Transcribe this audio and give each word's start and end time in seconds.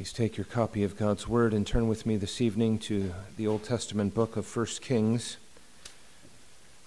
Please 0.00 0.14
take 0.14 0.38
your 0.38 0.46
copy 0.46 0.82
of 0.82 0.96
God's 0.96 1.28
Word 1.28 1.52
and 1.52 1.66
turn 1.66 1.86
with 1.86 2.06
me 2.06 2.16
this 2.16 2.40
evening 2.40 2.78
to 2.78 3.12
the 3.36 3.46
Old 3.46 3.64
Testament 3.64 4.14
book 4.14 4.38
of 4.38 4.56
1 4.56 4.64
Kings, 4.80 5.36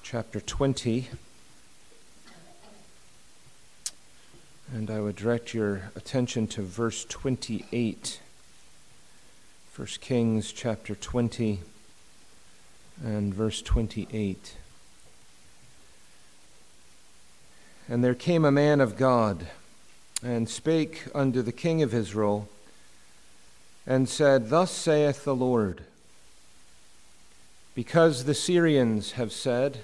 chapter 0.02 0.42
20. 0.42 1.10
And 4.74 4.90
I 4.90 5.00
would 5.00 5.16
direct 5.16 5.54
your 5.54 5.92
attention 5.96 6.48
to 6.48 6.64
verse 6.64 7.06
28. 7.06 8.20
1 9.76 9.88
Kings, 10.02 10.52
chapter 10.52 10.96
20, 10.96 11.60
and 13.04 13.32
verse 13.32 13.62
28. 13.62 14.56
And 17.88 18.04
there 18.04 18.16
came 18.16 18.44
a 18.44 18.52
man 18.52 18.82
of 18.82 18.98
God 18.98 19.46
and 20.24 20.50
spake 20.50 21.04
unto 21.14 21.44
the 21.44 21.52
king 21.52 21.84
of 21.84 21.94
Israel 21.94 22.50
and 23.86 24.08
said, 24.08 24.50
Thus 24.50 24.72
saith 24.72 25.24
the 25.24 25.36
Lord, 25.36 25.84
because 27.76 28.26
the 28.26 28.34
Syrians 28.34 29.14
have 29.14 29.32
said, 29.32 29.80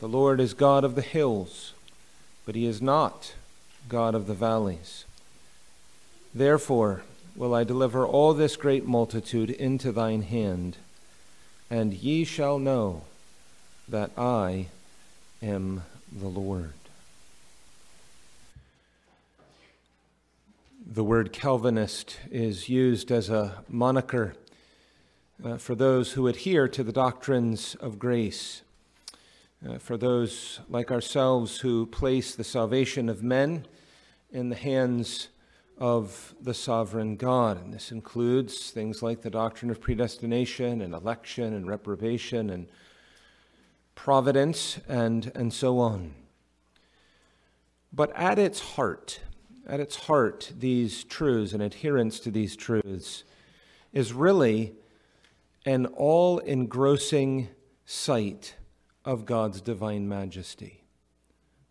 The 0.00 0.08
Lord 0.08 0.40
is 0.40 0.54
God 0.54 0.84
of 0.84 0.94
the 0.94 1.02
hills, 1.02 1.72
but 2.44 2.54
he 2.54 2.66
is 2.66 2.82
not 2.82 3.34
God 3.88 4.14
of 4.14 4.26
the 4.26 4.34
valleys. 4.34 5.04
Therefore 6.34 7.02
will 7.36 7.54
I 7.54 7.64
deliver 7.64 8.06
all 8.06 8.32
this 8.34 8.56
great 8.56 8.86
multitude 8.86 9.50
into 9.50 9.92
thine 9.92 10.22
hand, 10.22 10.78
and 11.70 11.92
ye 11.92 12.24
shall 12.24 12.58
know 12.58 13.02
that 13.88 14.10
I 14.16 14.66
am 15.42 15.82
the 16.10 16.28
Lord. 16.28 16.72
The 20.88 21.02
word 21.02 21.32
Calvinist 21.32 22.20
is 22.30 22.68
used 22.68 23.10
as 23.10 23.28
a 23.28 23.64
moniker 23.68 24.34
uh, 25.44 25.56
for 25.56 25.74
those 25.74 26.12
who 26.12 26.28
adhere 26.28 26.68
to 26.68 26.84
the 26.84 26.92
doctrines 26.92 27.74
of 27.80 27.98
grace, 27.98 28.62
uh, 29.68 29.78
for 29.78 29.96
those 29.96 30.60
like 30.68 30.92
ourselves 30.92 31.58
who 31.58 31.86
place 31.86 32.36
the 32.36 32.44
salvation 32.44 33.08
of 33.08 33.20
men 33.20 33.66
in 34.30 34.48
the 34.48 34.54
hands 34.54 35.26
of 35.76 36.36
the 36.40 36.54
sovereign 36.54 37.16
God. 37.16 37.60
And 37.60 37.74
this 37.74 37.90
includes 37.90 38.70
things 38.70 39.02
like 39.02 39.22
the 39.22 39.30
doctrine 39.30 39.72
of 39.72 39.80
predestination 39.80 40.80
and 40.80 40.94
election 40.94 41.52
and 41.52 41.66
reprobation 41.66 42.48
and 42.48 42.68
providence 43.96 44.78
and, 44.88 45.32
and 45.34 45.52
so 45.52 45.80
on. 45.80 46.14
But 47.92 48.12
at 48.14 48.38
its 48.38 48.60
heart, 48.60 49.18
at 49.66 49.80
its 49.80 49.96
heart, 49.96 50.52
these 50.56 51.04
truths 51.04 51.52
and 51.52 51.62
adherence 51.62 52.20
to 52.20 52.30
these 52.30 52.56
truths 52.56 53.24
is 53.92 54.12
really 54.12 54.74
an 55.64 55.86
all 55.86 56.38
engrossing 56.38 57.48
sight 57.84 58.56
of 59.04 59.24
God's 59.24 59.60
divine 59.60 60.08
majesty. 60.08 60.84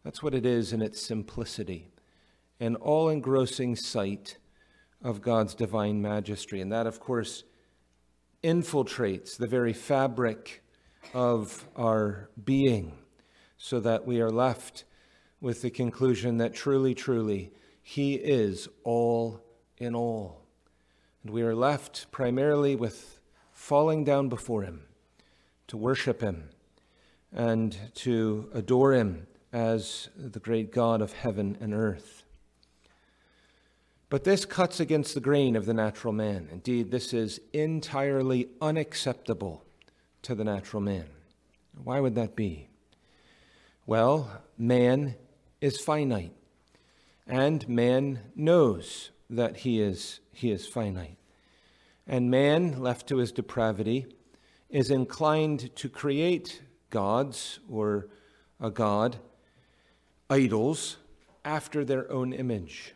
That's 0.04 0.22
what 0.22 0.34
it 0.34 0.46
is 0.46 0.74
in 0.74 0.82
its 0.82 1.02
simplicity 1.02 1.92
an 2.60 2.76
all 2.78 3.10
engrossing 3.10 3.76
sight 3.76 4.38
of 5.04 5.22
God's 5.22 5.54
divine 5.54 6.02
majesty. 6.02 6.62
And 6.62 6.72
that, 6.72 6.88
of 6.88 7.00
course, 7.00 7.44
infiltrates 8.44 9.36
the 9.38 9.48
very 9.48 9.74
fabric 9.74 10.64
of 11.14 11.66
our 11.76 12.30
being 12.44 12.94
so 13.58 13.80
that 13.82 14.06
we 14.06 14.22
are 14.22 14.32
left 14.32 14.86
with 15.42 15.62
the 15.62 15.70
conclusion 15.70 16.38
that 16.38 16.54
truly, 16.54 16.96
truly, 16.96 17.52
he 17.88 18.16
is 18.16 18.68
all 18.84 19.40
in 19.78 19.94
all. 19.94 20.42
And 21.22 21.32
we 21.32 21.44
are 21.44 21.54
left 21.54 22.10
primarily 22.10 22.76
with 22.76 23.20
falling 23.52 24.04
down 24.04 24.28
before 24.28 24.64
Him, 24.64 24.88
to 25.68 25.78
worship 25.78 26.20
Him, 26.20 26.50
and 27.32 27.78
to 27.94 28.50
adore 28.56 28.94
Him 28.94 29.28
as 29.54 30.10
the 30.18 30.40
great 30.40 30.72
God 30.72 31.00
of 31.00 31.14
heaven 31.14 31.60
and 31.62 31.76
earth. 31.76 32.24
But 34.10 34.24
this 34.24 34.46
cuts 34.46 34.80
against 34.80 35.14
the 35.14 35.22
grain 35.22 35.56
of 35.56 35.68
the 35.68 35.74
natural 35.74 36.12
man. 36.12 36.50
Indeed, 36.52 36.90
this 36.90 37.14
is 37.14 37.40
entirely 37.54 38.50
unacceptable 38.60 39.64
to 40.24 40.34
the 40.34 40.44
natural 40.44 40.82
man. 40.82 41.06
Why 41.84 42.00
would 42.00 42.16
that 42.16 42.36
be? 42.36 42.68
Well, 43.86 44.42
man 44.58 45.14
is 45.62 45.80
finite 45.80 46.34
and 47.28 47.68
man 47.68 48.20
knows 48.36 49.12
that 49.30 49.58
he 49.58 49.82
is, 49.82 50.20
he 50.32 50.52
is 50.52 50.68
finite. 50.68 51.18
And 52.08 52.30
man, 52.30 52.82
left 52.82 53.08
to 53.08 53.18
his 53.18 53.32
depravity, 53.32 54.06
is 54.70 54.92
inclined 54.92 55.76
to 55.76 55.90
create 55.90 56.62
gods 56.90 57.60
or 57.70 58.10
a 58.60 58.70
god, 58.70 59.18
idols, 60.30 60.98
after 61.44 61.84
their 61.84 62.12
own 62.12 62.34
image. 62.34 62.94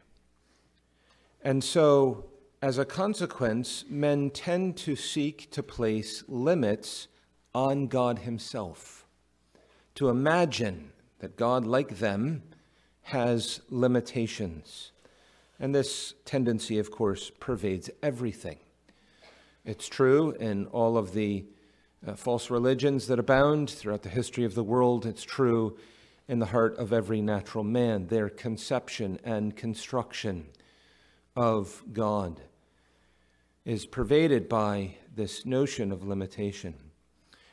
And 1.42 1.64
so, 1.64 2.26
as 2.62 2.78
a 2.78 2.86
consequence, 2.86 3.86
men 3.90 4.30
tend 4.32 4.76
to 4.78 4.96
seek 4.96 5.50
to 5.52 5.64
place 5.64 6.24
limits 6.28 7.08
on 7.54 7.88
God 7.88 8.20
Himself, 8.20 9.06
to 9.96 10.10
imagine 10.10 10.92
that 11.20 11.38
God, 11.38 11.66
like 11.66 12.00
them, 12.00 12.44
has 13.10 13.62
limitations. 13.70 14.92
And 15.60 15.74
this 15.74 16.14
tendency, 16.26 16.78
of 16.78 16.92
course, 16.92 17.32
pervades 17.40 17.90
everything. 18.04 18.58
It's 19.66 19.88
true 19.88 20.32
in 20.40 20.68
all 20.68 20.96
of 20.96 21.14
the 21.14 21.46
uh, 22.06 22.14
false 22.14 22.50
religions 22.50 23.08
that 23.08 23.20
abound 23.20 23.70
throughout 23.70 24.04
the 24.04 24.10
history 24.10 24.46
of 24.46 24.54
the 24.54 24.64
world. 24.64 25.06
It's 25.06 25.24
true 25.24 25.78
in 26.28 26.38
the 26.38 26.46
heart 26.46 26.78
of 26.78 26.94
every 26.94 27.22
natural 27.22 27.64
man, 27.64 28.08
their 28.08 28.30
conception 28.30 29.20
and 29.24 29.56
construction 29.56 30.46
of 31.36 31.84
God 31.92 32.40
is 33.66 33.88
pervaded 33.88 34.48
by 34.48 34.96
this 35.16 35.46
notion 35.46 35.92
of 35.92 36.08
limitation. 36.08 36.76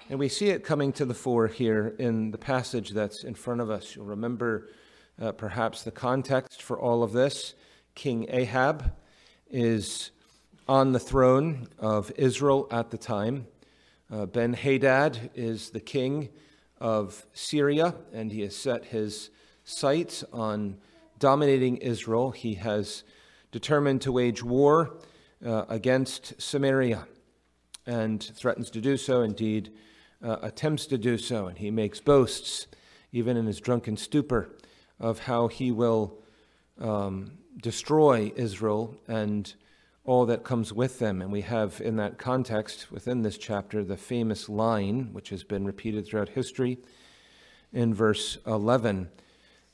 And 0.09 0.19
we 0.19 0.29
see 0.29 0.51
it 0.51 0.65
coming 0.65 0.93
to 0.93 1.05
the 1.05 1.15
fore 1.15 1.49
here 1.49 1.95
in 1.99 2.31
the 2.31 2.39
passage 2.39 2.91
that's 2.91 3.25
in 3.25 3.35
front 3.35 3.61
of 3.61 3.71
us. 3.71 3.97
You'll 3.97 4.05
remember 4.05 4.69
uh, 5.21 5.33
perhaps 5.33 5.83
the 5.83 5.91
context 5.91 6.63
for 6.63 6.79
all 6.79 7.03
of 7.03 7.13
this. 7.13 7.55
King 7.95 8.27
Ahab 8.29 8.93
is 9.51 10.11
on 10.69 10.93
the 10.93 10.99
throne 11.01 11.69
of 11.79 12.13
Israel 12.17 12.67
at 12.71 12.91
the 12.91 12.99
time. 12.99 13.47
Uh, 14.13 14.27
ben 14.27 14.53
Hadad 14.53 15.31
is 15.35 15.71
the 15.71 15.81
king 15.81 16.29
of 16.81 17.27
Syria, 17.33 17.95
and 18.13 18.31
he 18.31 18.43
has 18.43 18.55
set 18.55 18.87
his 18.87 19.31
sights 19.65 20.25
on 20.33 20.77
dominating 21.19 21.79
Israel. 21.79 22.31
He 22.31 22.55
has 22.55 23.03
determined 23.51 24.03
to 24.03 24.13
wage 24.13 24.43
war 24.43 24.99
uh, 25.45 25.65
against 25.69 26.41
Samaria 26.41 27.07
and 27.87 28.23
threatens 28.23 28.71
to 28.71 28.81
do 28.81 28.97
so, 28.97 29.23
indeed, 29.23 29.73
uh, 30.23 30.37
attempts 30.43 30.87
to 30.87 30.99
do 30.99 31.17
so, 31.17 31.47
and 31.47 31.59
he 31.59 31.71
makes 31.71 32.01
boasts, 32.01 32.67
even 33.13 33.37
in 33.37 33.47
his 33.47 33.61
drunken 33.61 33.97
stupor, 33.97 34.51
of 34.99 35.21
how 35.21 35.49
he 35.49 35.71
will 35.71 36.19
um, 36.81 37.39
destroy 37.61 38.33
Israel 38.37 38.97
and 39.09 39.55
all 40.05 40.27
that 40.27 40.45
comes 40.45 40.73
with 40.73 40.99
them. 40.99 41.21
And 41.21 41.33
we 41.33 41.43
have 41.43 41.81
in 41.81 41.97
that 41.97 42.19
context, 42.19 42.93
within 42.93 43.23
this 43.23 43.39
chapter, 43.39 43.83
the 43.83 43.97
famous 43.97 44.49
line, 44.49 45.13
which 45.13 45.31
has 45.31 45.43
been 45.43 45.67
repeated 45.67 46.07
throughout 46.07 46.31
history, 46.31 46.79
in 47.73 47.93
verse 47.93 48.39
11, 48.47 49.11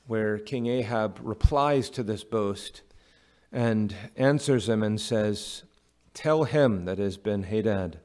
where 0.07 0.39
King 0.39 0.67
Ahab 0.67 1.19
replies 1.21 1.89
to 1.91 2.03
this 2.03 2.23
boast 2.23 2.81
and 3.51 3.95
answers 4.17 4.67
him 4.67 4.81
and 4.81 4.99
says, 4.99 5.63
Tell 6.13 6.43
him 6.43 6.85
that 6.85 6.97
has 6.97 7.17
Ben 7.17 7.43
Hadad, 7.43 7.99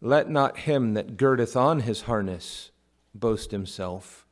let 0.00 0.30
not 0.30 0.58
him 0.58 0.94
that 0.94 1.16
girdeth 1.16 1.56
on 1.56 1.80
his 1.80 2.02
harness 2.02 2.70
boast 3.14 3.50
himself 3.50 4.24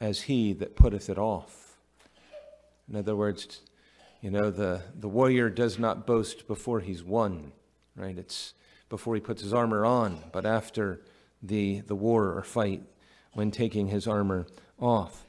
as 0.00 0.22
he 0.22 0.52
that 0.54 0.76
putteth 0.76 1.08
it 1.08 1.18
off. 1.18 1.78
In 2.88 2.96
other 2.96 3.16
words, 3.16 3.60
you 4.20 4.30
know, 4.30 4.50
the, 4.50 4.82
the 4.94 5.08
warrior 5.08 5.50
does 5.50 5.78
not 5.78 6.06
boast 6.06 6.46
before 6.46 6.80
he's 6.80 7.02
won, 7.02 7.52
right? 7.96 8.16
It's 8.16 8.54
before 8.88 9.14
he 9.14 9.20
puts 9.20 9.42
his 9.42 9.52
armor 9.52 9.84
on, 9.84 10.22
but 10.32 10.46
after 10.46 11.00
the, 11.42 11.80
the 11.80 11.94
war 11.94 12.32
or 12.32 12.42
fight 12.42 12.82
when 13.32 13.50
taking 13.50 13.88
his 13.88 14.06
armor 14.06 14.46
off. 14.78 15.24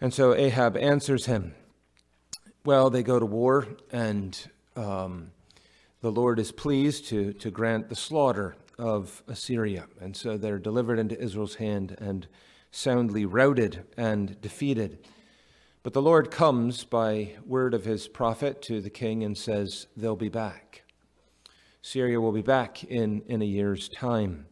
And 0.00 0.12
so 0.12 0.34
Ahab 0.34 0.76
answers 0.76 1.26
him. 1.26 1.54
Well, 2.64 2.90
they 2.90 3.02
go 3.02 3.18
to 3.18 3.26
war, 3.26 3.66
and 3.90 4.38
um, 4.76 5.32
the 6.00 6.12
Lord 6.12 6.38
is 6.38 6.52
pleased 6.52 7.06
to, 7.08 7.32
to 7.34 7.50
grant 7.50 7.88
the 7.88 7.96
slaughter 7.96 8.56
of 8.78 9.22
Assyria. 9.28 9.86
And 10.00 10.16
so 10.16 10.36
they're 10.36 10.58
delivered 10.58 10.98
into 10.98 11.20
Israel's 11.20 11.56
hand 11.56 11.96
and 12.00 12.26
soundly 12.72 13.24
routed 13.24 13.84
and 13.96 14.40
defeated. 14.40 14.98
But 15.84 15.92
the 15.92 16.02
Lord 16.02 16.30
comes 16.30 16.84
by 16.84 17.34
word 17.46 17.74
of 17.74 17.84
his 17.84 18.08
prophet 18.08 18.62
to 18.62 18.80
the 18.80 18.90
king 18.90 19.22
and 19.22 19.36
says, 19.36 19.86
They'll 19.96 20.16
be 20.16 20.28
back. 20.28 20.82
Syria 21.82 22.20
will 22.20 22.32
be 22.32 22.42
back 22.42 22.82
in, 22.84 23.22
in 23.26 23.42
a 23.42 23.44
year's 23.44 23.88
time. 23.88 24.46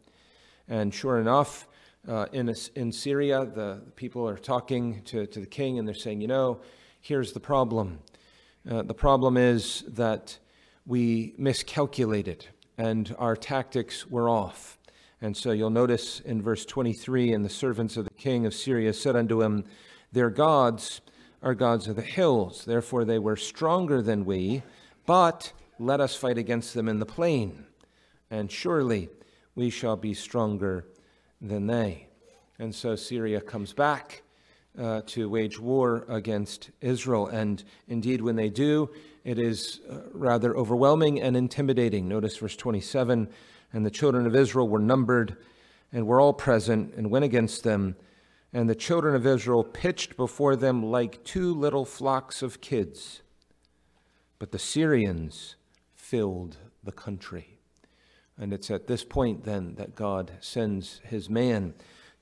And 0.67 0.93
sure 0.93 1.19
enough, 1.19 1.67
uh, 2.07 2.27
in, 2.31 2.53
in 2.75 2.91
Syria, 2.91 3.45
the, 3.45 3.81
the 3.85 3.91
people 3.95 4.27
are 4.27 4.37
talking 4.37 5.01
to, 5.03 5.25
to 5.25 5.39
the 5.39 5.45
king 5.45 5.79
and 5.79 5.87
they're 5.87 5.95
saying, 5.95 6.21
You 6.21 6.27
know, 6.27 6.61
here's 6.99 7.33
the 7.33 7.39
problem. 7.39 7.99
Uh, 8.69 8.83
the 8.83 8.93
problem 8.93 9.37
is 9.37 9.83
that 9.87 10.37
we 10.85 11.33
miscalculated 11.37 12.45
and 12.77 13.15
our 13.17 13.35
tactics 13.35 14.07
were 14.07 14.29
off. 14.29 14.77
And 15.21 15.37
so 15.37 15.51
you'll 15.51 15.69
notice 15.69 16.19
in 16.21 16.41
verse 16.41 16.65
23 16.65 17.33
and 17.33 17.45
the 17.45 17.49
servants 17.49 17.95
of 17.95 18.05
the 18.05 18.11
king 18.11 18.47
of 18.47 18.55
Syria 18.55 18.91
said 18.91 19.15
unto 19.15 19.43
him, 19.43 19.65
Their 20.11 20.31
gods 20.31 21.01
are 21.43 21.53
gods 21.53 21.87
of 21.87 21.95
the 21.95 22.01
hills, 22.01 22.65
therefore 22.65 23.05
they 23.05 23.19
were 23.19 23.35
stronger 23.35 24.01
than 24.01 24.25
we, 24.25 24.63
but 25.05 25.53
let 25.79 25.99
us 25.99 26.15
fight 26.15 26.37
against 26.37 26.73
them 26.73 26.87
in 26.87 26.99
the 26.99 27.05
plain, 27.05 27.65
and 28.29 28.51
surely 28.51 29.09
we 29.55 29.69
shall 29.69 29.95
be 29.95 30.13
stronger 30.13 30.85
than 31.39 31.67
they. 31.67 32.07
And 32.59 32.73
so 32.73 32.95
Syria 32.95 33.41
comes 33.41 33.73
back 33.73 34.23
uh, 34.77 35.01
to 35.07 35.29
wage 35.29 35.59
war 35.59 36.05
against 36.07 36.69
Israel. 36.79 37.27
And 37.27 37.63
indeed, 37.87 38.21
when 38.21 38.35
they 38.35 38.49
do, 38.49 38.89
it 39.23 39.39
is 39.39 39.81
uh, 39.89 40.01
rather 40.13 40.55
overwhelming 40.55 41.21
and 41.21 41.35
intimidating. 41.35 42.07
Notice 42.07 42.37
verse 42.37 42.55
27 42.55 43.27
And 43.73 43.85
the 43.85 43.91
children 43.91 44.25
of 44.25 44.35
Israel 44.35 44.67
were 44.67 44.79
numbered 44.79 45.37
and 45.91 46.07
were 46.07 46.19
all 46.19 46.33
present 46.33 46.93
and 46.95 47.09
went 47.09 47.25
against 47.25 47.63
them. 47.63 47.95
And 48.53 48.69
the 48.69 48.75
children 48.75 49.15
of 49.15 49.25
Israel 49.25 49.63
pitched 49.63 50.17
before 50.17 50.55
them 50.55 50.83
like 50.83 51.23
two 51.23 51.53
little 51.53 51.85
flocks 51.85 52.41
of 52.41 52.61
kids. 52.61 53.21
But 54.39 54.51
the 54.51 54.59
Syrians 54.59 55.55
filled 55.93 56.57
the 56.83 56.91
country. 56.91 57.59
And 58.37 58.53
it's 58.53 58.71
at 58.71 58.87
this 58.87 59.03
point 59.03 59.43
then 59.45 59.75
that 59.75 59.95
God 59.95 60.31
sends 60.41 60.99
his 61.03 61.29
man 61.29 61.73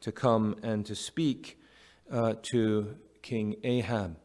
to 0.02 0.12
come 0.12 0.56
and 0.62 0.86
to 0.86 0.96
speak 0.96 1.60
uh, 2.12 2.36
to 2.44 2.96
King 3.22 3.56
Ahab. 3.64 4.18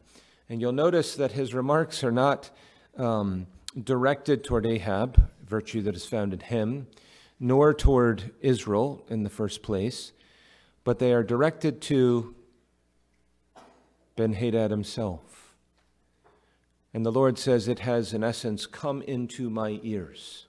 And 0.49 0.61
you'll 0.61 0.71
notice 0.71 1.15
that 1.15 1.31
his 1.31 1.53
remarks 1.53 2.03
are 2.03 2.11
not 2.11 2.51
um, 2.97 3.47
directed 3.81 4.43
toward 4.43 4.65
Ahab, 4.65 5.29
virtue 5.47 5.81
that 5.83 5.95
is 5.95 6.05
found 6.05 6.33
in 6.33 6.39
him, 6.39 6.87
nor 7.39 7.73
toward 7.73 8.31
Israel 8.41 9.05
in 9.09 9.23
the 9.23 9.29
first 9.29 9.61
place, 9.61 10.11
but 10.83 10.99
they 10.99 11.13
are 11.13 11.23
directed 11.23 11.81
to 11.81 12.35
Ben 14.15 14.33
Hadad 14.33 14.71
himself. 14.71 15.53
And 16.93 17.05
the 17.05 17.11
Lord 17.11 17.37
says, 17.37 17.67
It 17.67 17.79
has, 17.79 18.13
in 18.13 18.23
essence, 18.23 18.65
come 18.65 19.01
into 19.01 19.49
my 19.49 19.81
ears. 19.83 20.47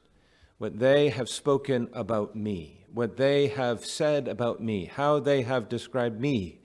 What 0.59 0.79
they 0.79 1.09
have 1.09 1.29
spoken 1.29 1.89
about 1.93 2.37
me, 2.37 2.85
what 2.93 3.17
they 3.17 3.49
have 3.49 3.85
said 3.85 4.29
about 4.29 4.63
me, 4.63 4.85
how 4.85 5.19
they 5.19 5.43
have 5.43 5.69
described 5.69 6.21
me 6.21 6.61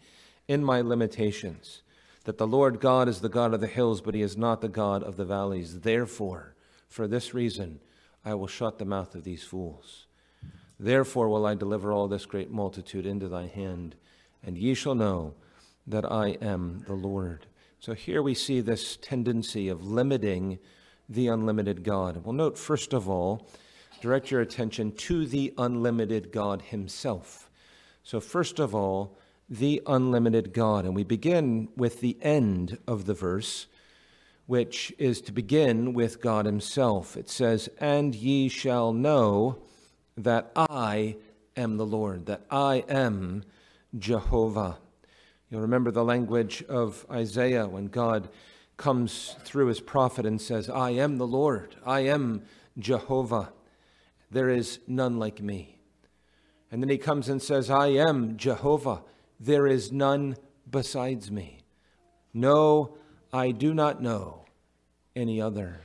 in 0.48 0.64
my 0.64 0.82
limitations, 0.82 1.82
that 2.26 2.38
the 2.38 2.46
Lord 2.46 2.80
God 2.80 3.10
is 3.10 3.22
the 3.22 3.30
God 3.30 3.54
of 3.54 3.62
the 3.62 3.68
hills, 3.68 4.02
but 4.02 4.14
he 4.14 4.22
is 4.22 4.38
not 4.38 4.62
the 4.62 4.70
God 4.70 5.02
of 5.02 5.18
the 5.18 5.26
valleys. 5.26 5.80
Therefore, 5.80 6.56
for 6.88 7.08
this 7.08 7.34
reason, 7.34 7.80
I 8.24 8.36
will 8.36 8.48
shut 8.48 8.78
the 8.78 8.86
mouth 8.86 9.16
of 9.16 9.24
these 9.24 9.44
fools. 9.44 10.06
Therefore 10.82 11.30
will 11.30 11.46
I 11.46 11.54
deliver 11.54 11.94
all 11.94 12.08
this 12.08 12.26
great 12.26 12.50
multitude 12.50 13.06
into 13.06 13.28
thy 13.28 13.46
hand, 13.46 13.94
and 14.44 14.58
ye 14.58 14.74
shall 14.74 14.96
know 14.96 15.36
that 15.86 16.12
I 16.12 16.30
am 16.42 16.84
the 16.88 16.96
Lord. 16.96 17.46
So 17.80 17.94
here 17.94 18.24
we 18.24 18.34
see 18.34 18.62
this 18.62 18.98
tendency 18.98 19.70
of 19.70 19.86
limiting 19.86 20.58
the 21.08 21.28
unlimited 21.28 21.84
God. 21.84 22.26
Well, 22.26 22.34
note 22.34 22.58
first 22.58 22.94
of 22.94 23.08
all, 23.08 23.48
direct 24.02 24.32
your 24.32 24.42
attention 24.42 24.92
to 24.94 25.28
the 25.28 25.54
unlimited 25.56 26.32
God 26.32 26.64
himself. 26.64 27.48
So, 28.02 28.20
first 28.20 28.58
of 28.58 28.74
all, 28.74 29.16
the 29.48 29.84
unlimited 29.86 30.52
God. 30.52 30.86
And 30.86 30.96
we 30.96 31.04
begin 31.04 31.68
with 31.78 32.02
the 32.02 32.18
end 32.24 32.80
of 32.88 33.06
the 33.06 33.14
verse, 33.14 33.68
which 34.48 34.92
is 34.98 35.22
to 35.22 35.32
begin 35.32 35.94
with 35.94 36.22
God 36.22 36.48
Himself. 36.48 37.16
It 37.16 37.30
says, 37.30 37.70
And 37.78 38.16
ye 38.16 38.50
shall 38.50 38.94
know 38.94 39.62
that 40.24 40.52
I 40.56 41.18
am 41.56 41.78
the 41.78 41.86
Lord, 41.86 42.26
that 42.28 42.46
I 42.50 42.84
am 42.88 43.44
Jehovah. 43.98 44.78
You'll 45.50 45.62
remember 45.62 45.92
the 45.92 46.04
language 46.04 46.64
of 46.70 47.06
Isaiah 47.12 47.68
when 47.68 47.88
God 47.88 48.30
comes 48.78 49.36
through 49.44 49.68
his 49.68 49.80
prophet 49.80 50.26
and 50.26 50.42
says, 50.42 50.70
I 50.70 50.92
am 50.92 51.18
the 51.18 51.28
Lord, 51.28 51.76
I 51.86 52.02
am 52.02 52.44
Jehovah. 52.80 53.52
There 54.32 54.50
is 54.50 54.80
none 54.88 55.20
like 55.20 55.42
me. 55.42 55.78
And 56.72 56.82
then 56.82 56.90
he 56.90 56.98
comes 56.98 57.28
and 57.28 57.42
says, 57.42 57.70
I 57.70 57.88
am 57.88 58.38
Jehovah. 58.38 59.04
There 59.40 59.68
is 59.68 59.92
none 59.92 60.38
besides 60.70 61.30
me. 61.30 61.60
No, 62.34 62.96
I 63.34 63.52
do 63.52 63.74
not 63.74 64.02
know 64.02 64.46
any 65.16 65.42
other. 65.42 65.82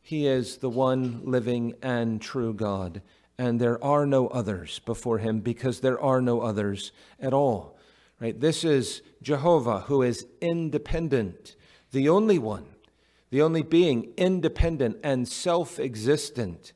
He 0.00 0.26
is 0.26 0.56
the 0.56 0.70
one 0.70 1.20
living 1.24 1.74
and 1.82 2.20
true 2.20 2.54
God, 2.54 3.02
and 3.42 3.58
there 3.60 3.82
are 3.82 4.06
no 4.06 4.28
others 4.28 4.78
before 4.86 5.18
him 5.18 5.40
because 5.40 5.80
there 5.80 6.00
are 6.00 6.22
no 6.22 6.42
others 6.42 6.92
at 7.18 7.34
all. 7.34 7.76
Right? 8.20 8.40
This 8.40 8.62
is 8.62 9.02
Jehovah 9.20 9.80
who 9.80 10.00
is 10.02 10.26
independent, 10.40 11.56
the 11.90 12.08
only 12.08 12.38
one, 12.38 12.66
the 13.30 13.42
only 13.42 13.62
being 13.62 14.12
independent 14.16 14.98
and 15.02 15.26
self-existent 15.26 16.72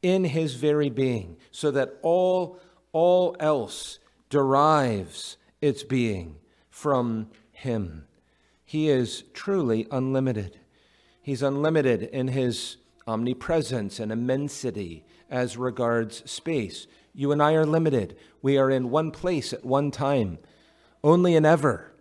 in 0.00 0.22
his 0.22 0.54
very 0.54 0.90
being, 0.90 1.38
so 1.50 1.72
that 1.72 1.96
all 2.02 2.60
all 2.92 3.34
else 3.40 3.98
derives 4.30 5.36
its 5.60 5.82
being 5.82 6.36
from 6.70 7.30
Him. 7.50 8.06
He 8.64 8.88
is 8.88 9.24
truly 9.34 9.88
unlimited. 9.90 10.60
He's 11.20 11.42
unlimited 11.42 12.04
in 12.04 12.28
His 12.28 12.76
omnipresence 13.08 13.98
and 13.98 14.12
immensity 14.12 15.04
as 15.30 15.56
regards 15.56 16.28
space. 16.30 16.86
You 17.14 17.32
and 17.32 17.42
I 17.42 17.54
are 17.54 17.66
limited. 17.66 18.16
We 18.42 18.58
are 18.58 18.70
in 18.70 18.90
one 18.90 19.10
place 19.10 19.52
at 19.52 19.64
one 19.64 19.90
time, 19.90 20.38
only 21.02 21.34
and 21.34 21.46
ever. 21.46 21.92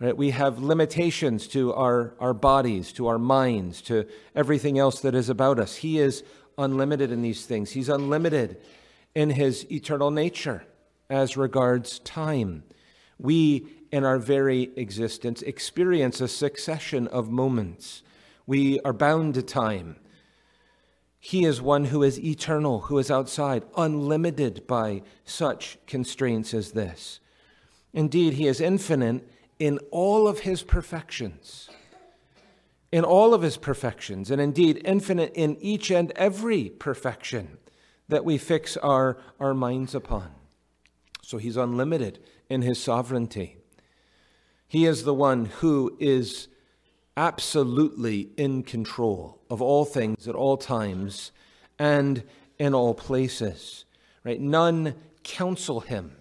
Right? 0.00 0.16
We 0.16 0.30
have 0.30 0.58
limitations 0.58 1.46
to 1.48 1.72
our, 1.74 2.14
our 2.18 2.34
bodies, 2.34 2.92
to 2.94 3.06
our 3.06 3.18
minds, 3.18 3.80
to 3.82 4.06
everything 4.34 4.78
else 4.78 5.00
that 5.00 5.14
is 5.14 5.28
about 5.28 5.58
us. 5.58 5.76
He 5.76 5.98
is 5.98 6.24
unlimited 6.58 7.10
in 7.10 7.22
these 7.22 7.46
things. 7.46 7.70
He's 7.70 7.88
unlimited 7.88 8.60
in 9.14 9.30
his 9.30 9.70
eternal 9.70 10.10
nature 10.10 10.64
as 11.08 11.36
regards 11.36 11.98
time 12.00 12.64
we, 13.18 13.66
in 13.92 14.04
our 14.04 14.18
very 14.18 14.70
existence, 14.76 15.42
experience 15.42 16.20
a 16.20 16.28
succession 16.28 17.06
of 17.08 17.30
moments. 17.30 18.02
We 18.46 18.80
are 18.80 18.92
bound 18.92 19.34
to 19.34 19.42
time. 19.42 19.96
He 21.26 21.46
is 21.46 21.62
one 21.62 21.86
who 21.86 22.02
is 22.02 22.22
eternal, 22.22 22.80
who 22.80 22.98
is 22.98 23.10
outside, 23.10 23.62
unlimited 23.78 24.66
by 24.66 25.00
such 25.24 25.78
constraints 25.86 26.52
as 26.52 26.72
this. 26.72 27.18
Indeed, 27.94 28.34
he 28.34 28.46
is 28.46 28.60
infinite 28.60 29.26
in 29.58 29.78
all 29.90 30.28
of 30.28 30.40
his 30.40 30.62
perfections. 30.62 31.70
In 32.92 33.06
all 33.06 33.32
of 33.32 33.40
his 33.40 33.56
perfections, 33.56 34.30
and 34.30 34.38
indeed 34.38 34.82
infinite 34.84 35.32
in 35.34 35.56
each 35.62 35.90
and 35.90 36.12
every 36.14 36.68
perfection 36.68 37.56
that 38.06 38.26
we 38.26 38.36
fix 38.36 38.76
our, 38.76 39.16
our 39.40 39.54
minds 39.54 39.94
upon. 39.94 40.30
So 41.22 41.38
he's 41.38 41.56
unlimited 41.56 42.18
in 42.50 42.60
his 42.60 42.78
sovereignty. 42.78 43.56
He 44.68 44.84
is 44.84 45.04
the 45.04 45.14
one 45.14 45.46
who 45.46 45.96
is 45.98 46.48
absolutely 47.16 48.30
in 48.36 48.62
control 48.62 49.40
of 49.48 49.62
all 49.62 49.84
things 49.84 50.26
at 50.26 50.34
all 50.34 50.56
times 50.56 51.32
and 51.78 52.22
in 52.58 52.74
all 52.74 52.94
places. 52.94 53.84
Right? 54.24 54.40
None 54.40 54.94
counsel 55.22 55.80
him. 55.80 56.16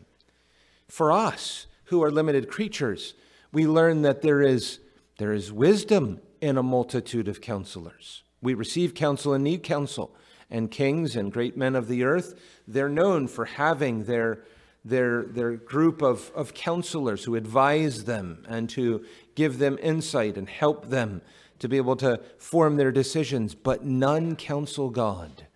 For 0.87 1.11
us, 1.11 1.67
who 1.85 2.03
are 2.03 2.11
limited 2.11 2.49
creatures, 2.49 3.13
we 3.51 3.67
learn 3.67 4.01
that 4.03 4.21
there 4.21 4.41
is, 4.41 4.79
there 5.17 5.33
is 5.33 5.51
wisdom 5.51 6.21
in 6.41 6.57
a 6.57 6.63
multitude 6.63 7.27
of 7.27 7.41
counselors. 7.41 8.23
We 8.41 8.53
receive 8.53 8.93
counsel 8.93 9.33
and 9.33 9.43
need 9.43 9.63
counsel. 9.63 10.15
And 10.49 10.69
kings 10.69 11.15
and 11.15 11.31
great 11.31 11.57
men 11.57 11.75
of 11.75 11.87
the 11.87 12.03
earth, 12.03 12.39
they're 12.67 12.89
known 12.89 13.27
for 13.27 13.45
having 13.45 14.03
their 14.03 14.43
their, 14.85 15.23
their 15.23 15.53
group 15.53 16.01
of, 16.01 16.31
of 16.35 16.53
counselors 16.53 17.23
who 17.23 17.35
advise 17.35 18.03
them 18.03 18.45
and 18.47 18.69
to 18.71 19.05
give 19.35 19.57
them 19.57 19.77
insight 19.81 20.37
and 20.37 20.49
help 20.49 20.89
them 20.89 21.21
to 21.59 21.69
be 21.69 21.77
able 21.77 21.95
to 21.95 22.19
form 22.37 22.75
their 22.75 22.91
decisions, 22.91 23.55
but 23.55 23.85
none 23.85 24.35
counsel 24.35 24.89
God. 24.89 25.47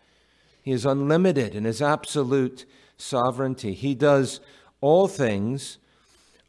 He 0.62 0.72
is 0.72 0.86
unlimited 0.86 1.56
in 1.56 1.66
his 1.66 1.82
absolute 1.82 2.66
sovereignty. 2.98 3.74
He 3.74 3.96
does 3.96 4.40
all 4.80 5.08
things 5.08 5.78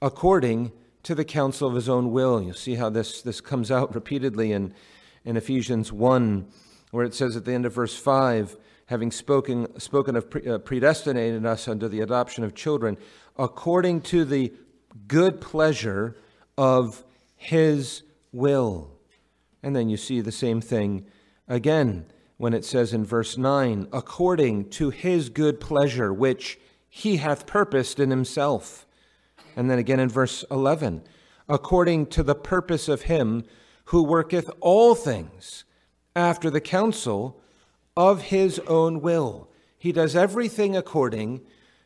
according 0.01 0.73
to 1.03 1.15
the 1.15 1.25
counsel 1.25 1.69
of 1.69 1.75
his 1.75 1.89
own 1.89 2.13
will. 2.13 2.43
You 2.43 2.53
see 2.53 2.77
how 2.77 2.91
this, 2.91 3.23
this 3.23 3.41
comes 3.41 3.71
out 3.71 3.95
repeatedly 3.95 4.53
in, 4.53 4.75
in 5.25 5.37
Ephesians 5.37 5.93
1, 5.93 6.47
where 6.91 7.05
it 7.05 7.15
says 7.15 7.37
at 7.37 7.45
the 7.45 7.53
end 7.53 7.67
of 7.67 7.75
verse 7.75 7.97
5, 7.97 8.57
having 8.89 9.11
spoken, 9.11 9.79
spoken 9.79 10.17
of 10.17 10.31
pre, 10.31 10.47
uh, 10.47 10.59
predestinating 10.59 11.45
us 11.45 11.69
unto 11.69 11.89
the 11.89 12.01
adoption 12.01 12.43
of 12.43 12.55
children, 12.55 12.97
according 13.37 14.01
to 14.01 14.25
the 14.25 14.53
good 15.07 15.41
pleasure 15.41 16.17
of 16.57 17.05
his 17.37 18.03
will. 18.33 18.91
And 19.63 19.77
then 19.77 19.89
you 19.89 19.97
see 19.97 20.21
the 20.21 20.33
same 20.33 20.61
thing 20.61 21.07
again 21.47 22.07
when 22.39 22.55
it 22.55 22.65
says 22.65 22.95
in 22.95 23.05
verse 23.05 23.37
9, 23.37 23.89
according 23.93 24.71
to 24.71 24.91
his 24.91 25.29
good 25.29 25.61
pleasure, 25.61 26.13
which 26.13 26.59
he 26.89 27.19
hath 27.19 27.47
purposed 27.47 28.01
in 28.01 28.11
himself. 28.11 28.87
And 29.55 29.69
then 29.71 29.79
again 29.79 30.01
in 30.01 30.09
verse 30.09 30.45
11, 30.51 31.03
according 31.47 32.07
to 32.07 32.23
the 32.23 32.35
purpose 32.35 32.89
of 32.89 33.03
him 33.03 33.45
who 33.87 34.03
worketh 34.03 34.51
all 34.61 34.95
things 34.95 35.65
after 36.17 36.49
the 36.49 36.61
counsel 36.61 37.41
of 37.99 38.23
his 38.23 38.61
own 38.61 39.01
will. 39.01 39.49
He 39.77 39.91
does 39.91 40.15
everything 40.15 40.77
according 40.77 41.41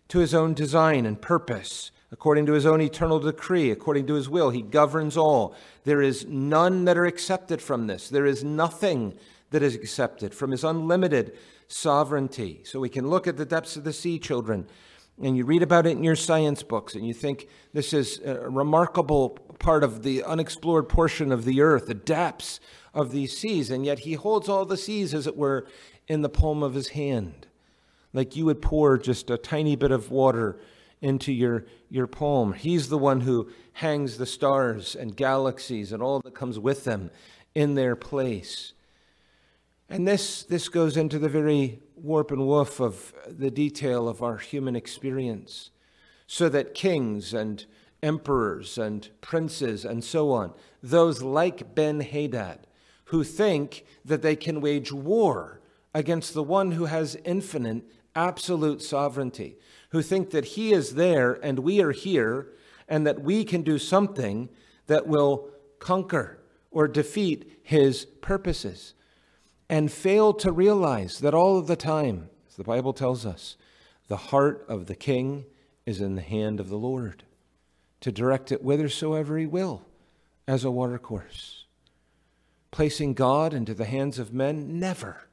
to 0.08 0.18
his 0.18 0.34
own 0.34 0.52
design 0.52 1.06
and 1.06 1.20
purpose, 1.20 1.90
according 2.12 2.44
to 2.44 2.52
his 2.52 2.66
own 2.66 2.82
eternal 2.82 3.18
decree, 3.18 3.70
according 3.70 4.06
to 4.08 4.14
his 4.14 4.28
will. 4.28 4.50
He 4.50 4.60
governs 4.60 5.16
all. 5.16 5.56
There 5.84 6.02
is 6.02 6.26
none 6.26 6.84
that 6.84 6.98
are 6.98 7.06
accepted 7.06 7.62
from 7.62 7.86
this. 7.86 8.10
There 8.10 8.26
is 8.26 8.44
nothing 8.44 9.14
that 9.52 9.62
is 9.62 9.74
accepted 9.74 10.34
from 10.34 10.50
his 10.50 10.64
unlimited 10.64 11.32
sovereignty. 11.66 12.60
So 12.64 12.78
we 12.78 12.90
can 12.90 13.08
look 13.08 13.26
at 13.26 13.38
the 13.38 13.46
depths 13.46 13.76
of 13.76 13.84
the 13.84 13.92
sea, 13.94 14.18
children, 14.18 14.66
and 15.22 15.34
you 15.34 15.46
read 15.46 15.62
about 15.62 15.86
it 15.86 15.96
in 15.96 16.04
your 16.04 16.16
science 16.16 16.62
books, 16.62 16.94
and 16.94 17.06
you 17.06 17.14
think 17.14 17.48
this 17.72 17.94
is 17.94 18.20
a 18.22 18.50
remarkable 18.50 19.30
part 19.58 19.82
of 19.82 20.02
the 20.02 20.24
unexplored 20.24 20.90
portion 20.90 21.32
of 21.32 21.46
the 21.46 21.62
earth, 21.62 21.86
the 21.86 21.94
depths 21.94 22.60
of 22.92 23.12
these 23.12 23.36
seas, 23.36 23.70
and 23.70 23.86
yet 23.86 24.00
he 24.00 24.14
holds 24.14 24.48
all 24.48 24.66
the 24.66 24.76
seas, 24.76 25.14
as 25.14 25.26
it 25.26 25.36
were, 25.36 25.66
in 26.12 26.22
the 26.22 26.28
palm 26.28 26.62
of 26.62 26.74
his 26.74 26.88
hand 26.88 27.46
like 28.12 28.36
you 28.36 28.44
would 28.44 28.62
pour 28.62 28.98
just 28.98 29.30
a 29.30 29.38
tiny 29.38 29.76
bit 29.76 29.90
of 29.90 30.10
water 30.10 30.58
into 31.00 31.32
your, 31.32 31.64
your 31.88 32.06
palm. 32.06 32.52
He's 32.52 32.88
the 32.88 32.98
one 32.98 33.22
who 33.22 33.50
hangs 33.74 34.18
the 34.18 34.26
stars 34.26 34.94
and 34.94 35.16
galaxies 35.16 35.92
and 35.92 36.02
all 36.02 36.20
that 36.20 36.34
comes 36.34 36.58
with 36.58 36.84
them 36.84 37.10
in 37.54 37.74
their 37.74 37.96
place. 37.96 38.72
And 39.88 40.06
this, 40.06 40.42
this 40.44 40.68
goes 40.68 40.96
into 40.96 41.18
the 41.18 41.28
very 41.28 41.80
warp 41.96 42.30
and 42.30 42.46
woof 42.46 42.80
of 42.80 43.12
the 43.26 43.50
detail 43.50 44.08
of 44.08 44.22
our 44.22 44.38
human 44.38 44.76
experience, 44.76 45.70
so 46.26 46.48
that 46.48 46.74
kings 46.74 47.34
and 47.34 47.64
emperors 48.02 48.78
and 48.78 49.08
princes 49.20 49.84
and 49.84 50.02
so 50.02 50.30
on, 50.30 50.52
those 50.82 51.22
like 51.22 51.74
Ben 51.74 52.00
Hadad, 52.00 52.66
who 53.06 53.22
think 53.22 53.84
that 54.04 54.22
they 54.22 54.34
can 54.34 54.60
wage 54.60 54.92
war 54.92 55.61
against 55.94 56.34
the 56.34 56.42
one 56.42 56.72
who 56.72 56.86
has 56.86 57.16
infinite 57.24 57.84
absolute 58.14 58.82
sovereignty, 58.82 59.56
who 59.90 60.02
think 60.02 60.30
that 60.30 60.44
He 60.44 60.72
is 60.72 60.94
there 60.94 61.32
and 61.42 61.58
we 61.60 61.80
are 61.80 61.92
here, 61.92 62.48
and 62.88 63.06
that 63.06 63.22
we 63.22 63.44
can 63.44 63.62
do 63.62 63.78
something 63.78 64.48
that 64.86 65.06
will 65.06 65.48
conquer 65.78 66.38
or 66.70 66.88
defeat 66.88 67.60
His 67.62 68.04
purposes, 68.04 68.94
and 69.68 69.90
fail 69.90 70.32
to 70.34 70.52
realize 70.52 71.20
that 71.20 71.34
all 71.34 71.58
of 71.58 71.66
the 71.66 71.76
time, 71.76 72.28
as 72.48 72.56
the 72.56 72.64
Bible 72.64 72.92
tells 72.92 73.24
us, 73.24 73.56
the 74.08 74.16
heart 74.16 74.64
of 74.68 74.86
the 74.86 74.94
king 74.94 75.46
is 75.86 76.00
in 76.00 76.14
the 76.14 76.22
hand 76.22 76.60
of 76.60 76.68
the 76.68 76.76
Lord 76.76 77.24
to 78.00 78.12
direct 78.12 78.52
it 78.52 78.60
whithersoever 78.60 79.38
He 79.38 79.46
will 79.46 79.82
as 80.46 80.64
a 80.64 80.70
watercourse. 80.70 81.64
Placing 82.70 83.14
God 83.14 83.54
into 83.54 83.74
the 83.74 83.84
hands 83.84 84.18
of 84.18 84.32
men, 84.32 84.78
never. 84.78 85.28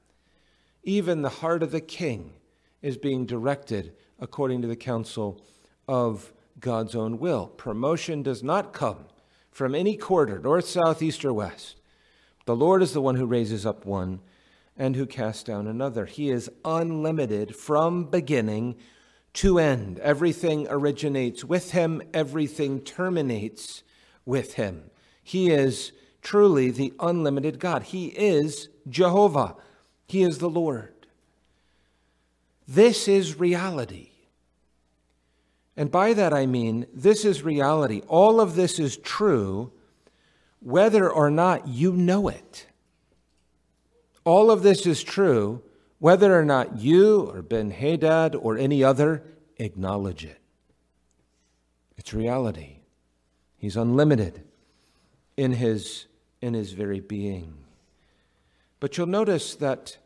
Even 0.90 1.22
the 1.22 1.30
heart 1.30 1.62
of 1.62 1.70
the 1.70 1.82
king 1.82 2.34
is 2.82 2.98
being 2.98 3.28
directed 3.28 3.94
according 4.20 4.64
to 4.64 4.68
the 4.68 4.76
counsel 4.76 5.40
of 5.88 6.34
God's 6.60 6.96
own 6.96 7.20
will. 7.20 7.46
Promotion 7.46 8.24
does 8.24 8.42
not 8.42 8.74
come 8.74 9.06
from 9.52 9.76
any 9.76 9.96
quarter, 9.96 10.40
north, 10.40 10.68
south, 10.68 11.04
east, 11.04 11.24
or 11.24 11.32
west. 11.32 11.80
The 12.48 12.56
Lord 12.56 12.82
is 12.82 12.94
the 12.94 13.04
one 13.04 13.18
who 13.18 13.28
raises 13.28 13.68
up 13.68 13.86
one 13.86 14.22
and 14.76 14.96
who 14.96 15.06
casts 15.06 15.44
down 15.44 15.68
another. 15.68 16.08
He 16.08 16.32
is 16.32 16.50
unlimited 16.66 17.56
from 17.56 18.06
beginning 18.06 18.76
to 19.34 19.60
end. 19.60 20.00
Everything 20.00 20.66
originates 20.72 21.46
with 21.46 21.70
him, 21.70 22.02
everything 22.16 22.82
terminates 22.82 23.84
with 24.26 24.56
him. 24.56 24.90
He 25.22 25.52
is 25.52 25.92
truly 26.24 26.72
the 26.72 26.96
unlimited 27.00 27.60
God. 27.60 27.84
He 27.84 28.08
is 28.08 28.70
Jehovah, 28.90 29.56
He 30.10 30.24
is 30.24 30.40
the 30.40 30.50
Lord. 30.50 30.94
This 32.68 33.08
is 33.08 33.40
reality. 33.40 34.10
And 35.78 35.92
by 35.92 36.14
that 36.14 36.34
I 36.34 36.48
mean, 36.48 36.88
this 36.92 37.24
is 37.24 37.44
reality. 37.44 38.02
All 38.08 38.42
of 38.42 38.56
this 38.56 38.80
is 38.80 38.98
true 38.98 39.72
whether 40.62 41.10
or 41.10 41.30
not 41.30 41.68
you 41.68 41.94
know 41.94 42.28
it. 42.28 42.66
All 44.26 44.50
of 44.50 44.64
this 44.64 44.88
is 44.88 45.04
true 45.04 45.62
whether 46.00 46.38
or 46.38 46.44
not 46.44 46.78
you 46.78 47.30
or 47.30 47.44
Ben 47.44 47.70
Hadad 47.70 48.36
or 48.36 48.58
any 48.58 48.84
other 48.84 49.24
acknowledge 49.58 50.26
it. 50.26 50.40
It's 51.98 52.16
reality. 52.16 52.80
He's 53.58 53.78
unlimited 53.78 54.44
in 55.38 55.54
his, 55.54 56.08
in 56.42 56.56
his 56.56 56.74
very 56.74 57.00
being. 57.00 57.54
But 58.80 58.98
you'll 58.98 59.08
notice 59.08 59.56
that 59.56 59.98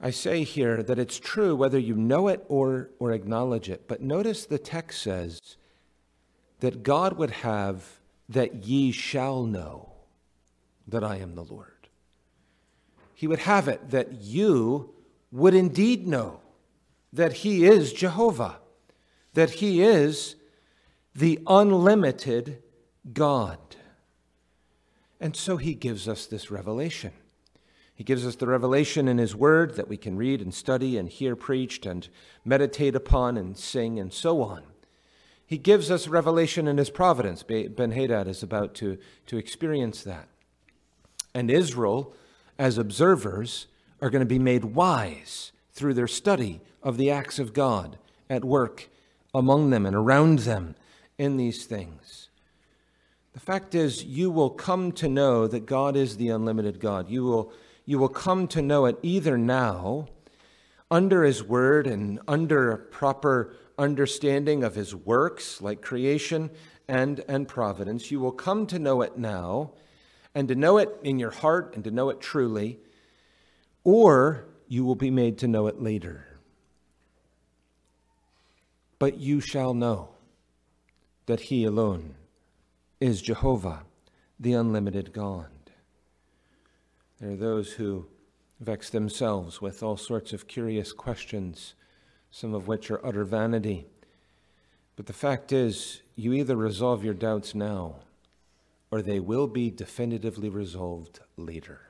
I 0.00 0.10
say 0.10 0.44
here 0.44 0.82
that 0.82 0.98
it's 0.98 1.18
true 1.18 1.56
whether 1.56 1.78
you 1.78 1.94
know 1.94 2.28
it 2.28 2.44
or, 2.48 2.90
or 2.98 3.12
acknowledge 3.12 3.70
it. 3.70 3.86
But 3.88 4.02
notice 4.02 4.44
the 4.44 4.58
text 4.58 5.02
says 5.02 5.56
that 6.60 6.82
God 6.82 7.16
would 7.16 7.30
have 7.30 8.00
that 8.28 8.64
ye 8.64 8.92
shall 8.92 9.44
know 9.44 9.92
that 10.86 11.04
I 11.04 11.16
am 11.16 11.34
the 11.34 11.44
Lord. 11.44 11.88
He 13.14 13.26
would 13.26 13.40
have 13.40 13.68
it 13.68 13.90
that 13.90 14.12
you 14.12 14.94
would 15.30 15.54
indeed 15.54 16.06
know 16.06 16.40
that 17.12 17.32
He 17.32 17.64
is 17.64 17.92
Jehovah, 17.92 18.58
that 19.34 19.50
He 19.50 19.82
is 19.82 20.36
the 21.14 21.38
unlimited 21.46 22.62
God. 23.12 23.58
And 25.20 25.36
so 25.36 25.56
He 25.56 25.74
gives 25.74 26.08
us 26.08 26.26
this 26.26 26.50
revelation. 26.50 27.12
He 27.94 28.04
gives 28.04 28.26
us 28.26 28.34
the 28.36 28.46
revelation 28.46 29.06
in 29.06 29.18
His 29.18 29.36
Word 29.36 29.76
that 29.76 29.88
we 29.88 29.96
can 29.96 30.16
read 30.16 30.40
and 30.40 30.52
study 30.52 30.98
and 30.98 31.08
hear 31.08 31.36
preached 31.36 31.86
and 31.86 32.08
meditate 32.44 32.96
upon 32.96 33.36
and 33.36 33.56
sing 33.56 34.00
and 34.00 34.12
so 34.12 34.42
on. 34.42 34.62
He 35.46 35.58
gives 35.58 35.90
us 35.90 36.08
revelation 36.08 36.66
in 36.66 36.78
His 36.78 36.90
providence. 36.90 37.42
Ben 37.42 37.92
Hadad 37.92 38.26
is 38.26 38.42
about 38.42 38.74
to, 38.76 38.98
to 39.26 39.36
experience 39.36 40.02
that. 40.02 40.28
And 41.34 41.50
Israel, 41.50 42.12
as 42.58 42.78
observers, 42.78 43.66
are 44.00 44.10
going 44.10 44.20
to 44.20 44.26
be 44.26 44.38
made 44.38 44.64
wise 44.64 45.52
through 45.72 45.94
their 45.94 46.08
study 46.08 46.60
of 46.82 46.96
the 46.96 47.10
acts 47.10 47.38
of 47.38 47.52
God 47.52 47.98
at 48.28 48.44
work 48.44 48.88
among 49.34 49.70
them 49.70 49.86
and 49.86 49.94
around 49.94 50.40
them 50.40 50.74
in 51.18 51.36
these 51.36 51.64
things. 51.66 52.28
The 53.34 53.40
fact 53.40 53.74
is, 53.74 54.04
you 54.04 54.30
will 54.30 54.50
come 54.50 54.92
to 54.92 55.08
know 55.08 55.48
that 55.48 55.66
God 55.66 55.96
is 55.96 56.16
the 56.16 56.28
unlimited 56.28 56.78
God. 56.78 57.10
You 57.10 57.24
will 57.24 57.52
you 57.84 57.98
will 57.98 58.08
come 58.08 58.48
to 58.48 58.62
know 58.62 58.86
it 58.86 58.98
either 59.02 59.36
now, 59.36 60.08
under 60.90 61.24
His 61.24 61.42
Word 61.42 61.86
and 61.86 62.20
under 62.26 62.70
a 62.70 62.78
proper 62.78 63.54
understanding 63.78 64.64
of 64.64 64.74
His 64.74 64.94
works, 64.94 65.60
like 65.60 65.82
creation 65.82 66.50
and, 66.88 67.24
and 67.28 67.48
providence. 67.48 68.10
You 68.10 68.20
will 68.20 68.32
come 68.32 68.66
to 68.68 68.78
know 68.78 69.02
it 69.02 69.18
now, 69.18 69.72
and 70.34 70.48
to 70.48 70.54
know 70.54 70.78
it 70.78 70.90
in 71.02 71.18
your 71.18 71.30
heart 71.30 71.74
and 71.74 71.84
to 71.84 71.90
know 71.90 72.10
it 72.10 72.20
truly, 72.20 72.78
or 73.82 74.46
you 74.68 74.84
will 74.84 74.94
be 74.94 75.10
made 75.10 75.38
to 75.38 75.48
know 75.48 75.66
it 75.66 75.80
later. 75.80 76.26
But 78.98 79.18
you 79.18 79.40
shall 79.40 79.74
know 79.74 80.10
that 81.26 81.40
He 81.40 81.64
alone 81.64 82.14
is 83.00 83.20
Jehovah, 83.20 83.82
the 84.40 84.54
unlimited 84.54 85.12
God. 85.12 85.53
There 87.24 87.32
are 87.32 87.36
those 87.36 87.72
who 87.72 88.04
vex 88.60 88.90
themselves 88.90 89.62
with 89.62 89.82
all 89.82 89.96
sorts 89.96 90.34
of 90.34 90.46
curious 90.46 90.92
questions, 90.92 91.72
some 92.30 92.52
of 92.52 92.68
which 92.68 92.90
are 92.90 93.00
utter 93.02 93.24
vanity. 93.24 93.86
But 94.94 95.06
the 95.06 95.14
fact 95.14 95.50
is, 95.50 96.02
you 96.16 96.34
either 96.34 96.54
resolve 96.54 97.02
your 97.02 97.14
doubts 97.14 97.54
now, 97.54 98.00
or 98.90 99.00
they 99.00 99.20
will 99.20 99.46
be 99.46 99.70
definitively 99.70 100.50
resolved 100.50 101.20
later. 101.38 101.80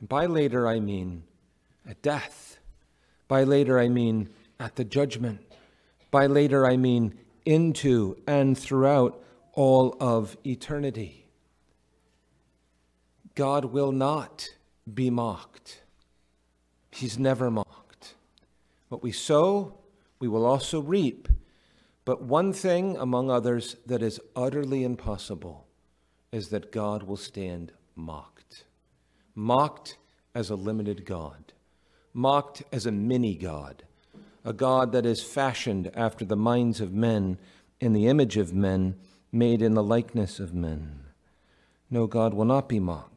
And 0.00 0.08
by 0.08 0.26
later, 0.26 0.66
I 0.66 0.80
mean 0.80 1.22
at 1.88 2.02
death. 2.02 2.58
By 3.28 3.44
later, 3.44 3.78
I 3.78 3.88
mean 3.88 4.30
at 4.58 4.74
the 4.74 4.84
judgment. 4.84 5.38
By 6.10 6.26
later, 6.26 6.66
I 6.66 6.76
mean 6.76 7.16
into 7.44 8.16
and 8.26 8.58
throughout 8.58 9.22
all 9.52 9.96
of 10.00 10.36
eternity. 10.44 11.21
God 13.34 13.66
will 13.66 13.92
not 13.92 14.50
be 14.92 15.10
mocked. 15.10 15.82
He's 16.90 17.18
never 17.18 17.50
mocked. 17.50 18.14
What 18.88 19.02
we 19.02 19.12
sow, 19.12 19.78
we 20.18 20.28
will 20.28 20.44
also 20.44 20.80
reap. 20.80 21.28
But 22.04 22.22
one 22.22 22.52
thing, 22.52 22.96
among 22.96 23.30
others, 23.30 23.76
that 23.86 24.02
is 24.02 24.20
utterly 24.36 24.84
impossible 24.84 25.66
is 26.30 26.48
that 26.48 26.72
God 26.72 27.04
will 27.04 27.16
stand 27.16 27.72
mocked. 27.94 28.64
Mocked 29.34 29.96
as 30.34 30.50
a 30.50 30.54
limited 30.54 31.04
God, 31.04 31.52
mocked 32.12 32.62
as 32.72 32.86
a 32.86 32.92
mini 32.92 33.34
God, 33.34 33.84
a 34.44 34.52
God 34.52 34.92
that 34.92 35.06
is 35.06 35.22
fashioned 35.22 35.90
after 35.94 36.24
the 36.24 36.36
minds 36.36 36.80
of 36.80 36.92
men, 36.92 37.38
in 37.80 37.92
the 37.92 38.06
image 38.06 38.36
of 38.36 38.52
men, 38.52 38.96
made 39.30 39.62
in 39.62 39.74
the 39.74 39.82
likeness 39.82 40.40
of 40.40 40.54
men. 40.54 41.00
No, 41.90 42.06
God 42.06 42.34
will 42.34 42.44
not 42.44 42.68
be 42.68 42.80
mocked. 42.80 43.11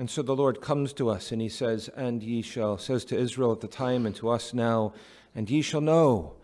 And 0.00 0.08
so 0.08 0.22
the 0.22 0.34
Lord 0.34 0.62
comes 0.62 0.94
to 0.94 1.10
us 1.10 1.30
and 1.30 1.42
he 1.42 1.50
says, 1.50 1.90
And 1.94 2.22
ye 2.22 2.40
shall, 2.40 2.78
says 2.78 3.04
to 3.04 3.18
Israel 3.18 3.52
at 3.52 3.60
the 3.60 3.68
time 3.68 4.06
and 4.06 4.16
to 4.16 4.30
us 4.30 4.54
now, 4.54 4.94
and 5.34 5.50
ye 5.50 5.60
shall 5.60 5.82
know 5.82 6.36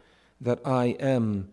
that 0.42 0.60
I 0.62 0.88
am 1.00 1.48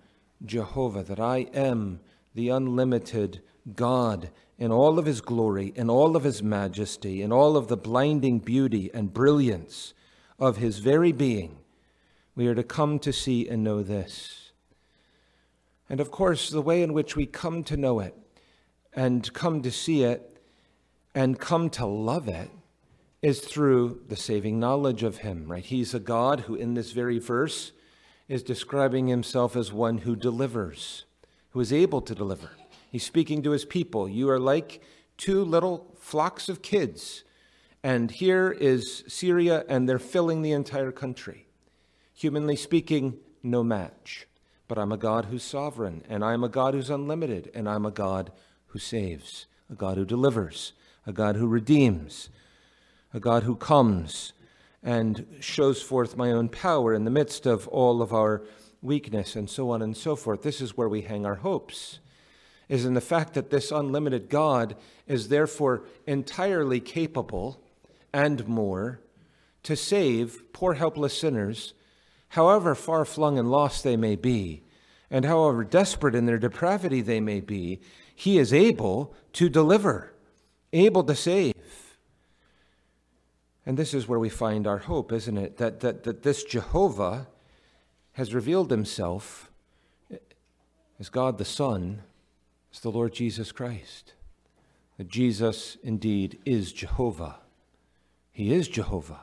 Jehovah, 0.45 1.03
that 1.03 1.21
I 1.21 1.47
am 1.53 2.01
the 2.35 2.49
unlimited 2.49 3.41
God 3.73 4.31
in 4.57 4.69
all 4.69 4.99
of 4.99 5.05
his 5.05 5.21
glory, 5.21 5.71
in 5.77 5.89
all 5.89 6.17
of 6.17 6.25
his 6.25 6.43
majesty, 6.43 7.21
in 7.21 7.31
all 7.31 7.55
of 7.55 7.69
the 7.69 7.77
blinding 7.77 8.39
beauty 8.39 8.91
and 8.93 9.13
brilliance 9.13 9.93
of 10.37 10.57
his 10.57 10.79
very 10.79 11.13
being. 11.13 11.55
We 12.35 12.47
are 12.47 12.55
to 12.55 12.63
come 12.63 12.99
to 12.99 13.13
see 13.13 13.47
and 13.47 13.63
know 13.63 13.81
this. 13.81 14.51
And 15.89 16.01
of 16.01 16.11
course, 16.11 16.49
the 16.49 16.61
way 16.61 16.83
in 16.83 16.91
which 16.91 17.15
we 17.15 17.25
come 17.25 17.63
to 17.63 17.77
know 17.77 18.01
it 18.01 18.13
and 18.93 19.31
come 19.31 19.61
to 19.61 19.71
see 19.71 20.03
it 20.03 20.32
and 21.15 21.39
come 21.39 21.69
to 21.71 21.85
love 21.85 22.27
it 22.27 22.49
is 23.21 23.39
through 23.39 24.01
the 24.09 24.15
saving 24.15 24.59
knowledge 24.59 25.03
of 25.03 25.17
him, 25.17 25.45
right? 25.47 25.63
He's 25.63 25.93
a 25.93 25.99
God 25.99 26.41
who, 26.41 26.55
in 26.55 26.73
this 26.73 26.91
very 26.91 27.19
verse, 27.19 27.71
is 28.27 28.43
describing 28.43 29.07
himself 29.07 29.55
as 29.55 29.71
one 29.71 29.99
who 29.99 30.15
delivers, 30.15 31.05
who 31.51 31.59
is 31.59 31.71
able 31.71 32.01
to 32.01 32.15
deliver. 32.15 32.51
He's 32.91 33.05
speaking 33.05 33.41
to 33.43 33.51
his 33.51 33.65
people. 33.65 34.09
You 34.09 34.29
are 34.29 34.39
like 34.39 34.81
two 35.17 35.43
little 35.43 35.95
flocks 35.99 36.49
of 36.49 36.61
kids. 36.61 37.23
And 37.81 38.11
here 38.11 38.51
is 38.51 39.03
Syria, 39.07 39.65
and 39.67 39.87
they're 39.87 39.99
filling 39.99 40.41
the 40.41 40.51
entire 40.51 40.91
country. 40.91 41.47
Humanly 42.13 42.55
speaking, 42.55 43.17
no 43.41 43.63
match. 43.63 44.27
But 44.67 44.77
I'm 44.77 44.91
a 44.91 44.97
God 44.97 45.25
who's 45.25 45.43
sovereign, 45.43 46.03
and 46.07 46.23
I'm 46.23 46.43
a 46.43 46.49
God 46.49 46.73
who's 46.73 46.89
unlimited, 46.89 47.51
and 47.53 47.67
I'm 47.69 47.85
a 47.85 47.91
God 47.91 48.31
who 48.67 48.79
saves, 48.79 49.45
a 49.69 49.75
God 49.75 49.97
who 49.97 50.05
delivers, 50.05 50.73
a 51.05 51.13
God 51.13 51.35
who 51.35 51.47
redeems, 51.47 52.29
a 53.13 53.19
God 53.19 53.43
who 53.43 53.55
comes 53.55 54.33
and 54.81 55.25
shows 55.39 55.81
forth 55.81 56.17
my 56.17 56.31
own 56.31 56.49
power 56.49 56.93
in 56.93 57.05
the 57.05 57.11
midst 57.11 57.45
of 57.45 57.67
all 57.69 58.01
of 58.01 58.13
our 58.13 58.41
weakness 58.81 59.35
and 59.35 59.49
so 59.49 59.69
on 59.69 59.81
and 59.81 59.95
so 59.95 60.15
forth. 60.15 60.41
This 60.41 60.61
is 60.61 60.77
where 60.77 60.89
we 60.89 61.01
hang 61.01 61.25
our 61.25 61.35
hopes, 61.35 61.99
is 62.67 62.85
in 62.85 62.93
the 62.93 63.01
fact 63.01 63.33
that 63.33 63.49
this 63.49 63.71
unlimited 63.71 64.29
God 64.29 64.75
is 65.07 65.29
therefore 65.29 65.83
entirely 66.05 66.79
capable 66.79 67.61
and 68.13 68.47
more 68.47 68.99
to 69.63 69.75
save 69.75 70.51
poor 70.53 70.73
helpless 70.73 71.17
sinners, 71.17 71.73
however 72.29 72.75
far 72.75 73.05
flung 73.05 73.39
and 73.39 73.49
lost 73.49 73.83
they 73.83 73.95
may 73.95 74.15
be, 74.15 74.63
and 75.09 75.25
however 75.25 75.63
desperate 75.63 76.15
in 76.15 76.25
their 76.25 76.37
depravity 76.37 77.01
they 77.01 77.19
may 77.19 77.39
be, 77.39 77.79
he 78.15 78.37
is 78.37 78.53
able 78.53 79.13
to 79.33 79.49
deliver, 79.49 80.12
able 80.73 81.03
to 81.05 81.15
save. 81.15 81.53
And 83.65 83.77
this 83.77 83.93
is 83.93 84.07
where 84.07 84.19
we 84.19 84.29
find 84.29 84.67
our 84.67 84.79
hope, 84.79 85.11
isn't 85.11 85.37
it? 85.37 85.57
That, 85.57 85.79
that, 85.79 86.03
that 86.03 86.23
this 86.23 86.43
Jehovah 86.43 87.27
has 88.13 88.33
revealed 88.33 88.71
himself 88.71 89.49
as 90.99 91.09
God 91.09 91.37
the 91.37 91.45
Son, 91.45 92.01
as 92.73 92.81
the 92.81 92.91
Lord 92.91 93.13
Jesus 93.13 93.51
Christ. 93.51 94.13
That 94.97 95.07
Jesus 95.07 95.77
indeed 95.83 96.39
is 96.45 96.73
Jehovah. 96.73 97.37
He 98.31 98.53
is 98.53 98.67
Jehovah. 98.67 99.21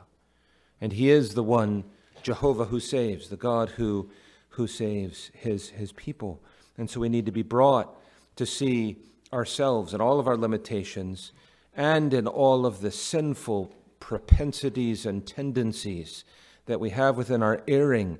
And 0.79 0.93
he 0.93 1.09
is 1.11 1.35
the 1.35 1.43
one, 1.43 1.83
Jehovah, 2.23 2.65
who 2.65 2.79
saves, 2.79 3.29
the 3.29 3.37
God 3.37 3.69
who, 3.71 4.09
who 4.49 4.67
saves 4.67 5.29
his, 5.33 5.69
his 5.69 5.91
people. 5.91 6.41
And 6.77 6.89
so 6.89 6.99
we 6.99 7.09
need 7.09 7.27
to 7.27 7.31
be 7.31 7.43
brought 7.43 7.95
to 8.37 8.45
see 8.45 8.97
ourselves 9.33 9.93
and 9.93 10.01
all 10.01 10.19
of 10.19 10.27
our 10.27 10.37
limitations 10.37 11.31
and 11.73 12.13
in 12.13 12.27
all 12.27 12.65
of 12.65 12.81
the 12.81 12.91
sinful 12.91 13.73
propensities 13.99 15.05
and 15.05 15.25
tendencies 15.25 16.25
that 16.65 16.79
we 16.79 16.89
have 16.89 17.17
within 17.17 17.41
our 17.41 17.61
erring 17.67 18.17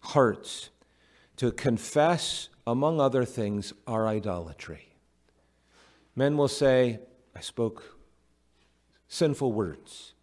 hearts 0.00 0.70
to 1.36 1.52
confess, 1.52 2.48
among 2.66 3.00
other 3.00 3.24
things, 3.24 3.72
our 3.86 4.08
idolatry. 4.08 4.88
Men 6.16 6.36
will 6.36 6.48
say, 6.48 6.98
I 7.36 7.40
spoke 7.40 7.96
sinful 9.06 9.52
words. 9.52 10.14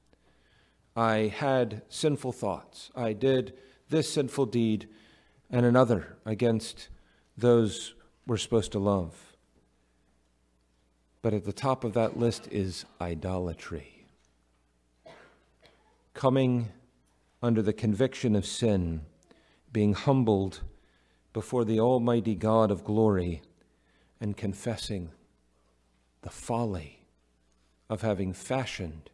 I 0.95 1.33
had 1.33 1.83
sinful 1.89 2.33
thoughts. 2.33 2.91
I 2.95 3.13
did 3.13 3.53
this 3.89 4.11
sinful 4.11 4.47
deed 4.47 4.89
and 5.49 5.65
another 5.65 6.17
against 6.25 6.89
those 7.37 7.93
we're 8.27 8.37
supposed 8.37 8.71
to 8.73 8.79
love. 8.79 9.34
But 11.25 11.33
at 11.33 11.45
the 11.45 11.53
top 11.53 11.83
of 11.83 11.93
that 11.93 12.19
list 12.19 12.47
is 12.51 12.85
idolatry 13.01 14.05
coming 16.13 16.67
under 17.41 17.63
the 17.63 17.73
conviction 17.73 18.35
of 18.35 18.45
sin, 18.45 19.01
being 19.73 19.95
humbled 19.95 20.61
before 21.33 21.65
the 21.65 21.79
Almighty 21.79 22.35
God 22.35 22.69
of 22.69 22.83
glory, 22.83 23.41
and 24.21 24.37
confessing 24.37 25.09
the 26.21 26.29
folly 26.29 27.07
of 27.89 28.03
having 28.03 28.31
fashioned 28.31 29.09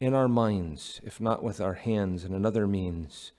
in 0.00 0.14
our 0.14 0.26
minds, 0.26 1.00
if 1.04 1.20
not 1.20 1.44
with 1.44 1.60
our 1.60 1.74
hands 1.74 2.24
and 2.24 2.34
another 2.34 2.66
means, 2.66 3.30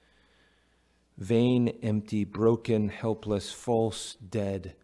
vain, 1.17 1.78
empty, 1.84 2.24
broken, 2.24 2.88
helpless, 2.88 3.52
false, 3.52 4.15
dead 4.15 4.76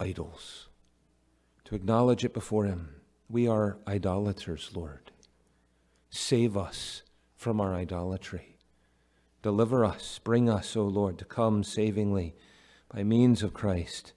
idols. 0.00 0.68
To 1.64 1.74
acknowledge 1.74 2.24
it 2.24 2.34
before 2.34 2.64
Him. 2.66 2.96
We 3.28 3.48
are 3.48 3.78
idolaters, 3.88 4.70
Lord. 4.74 5.10
Save 6.10 6.56
us 6.56 7.02
from 7.36 7.60
our 7.60 7.74
idolatry. 7.74 8.56
Deliver 9.42 9.84
us, 9.84 10.18
bring 10.22 10.48
us, 10.48 10.76
O 10.76 10.84
Lord, 10.84 11.18
to 11.18 11.24
come 11.24 11.64
savingly 11.64 12.34
by 12.94 13.02
means 13.02 13.42
of 13.42 13.52
Christ, 13.52 14.12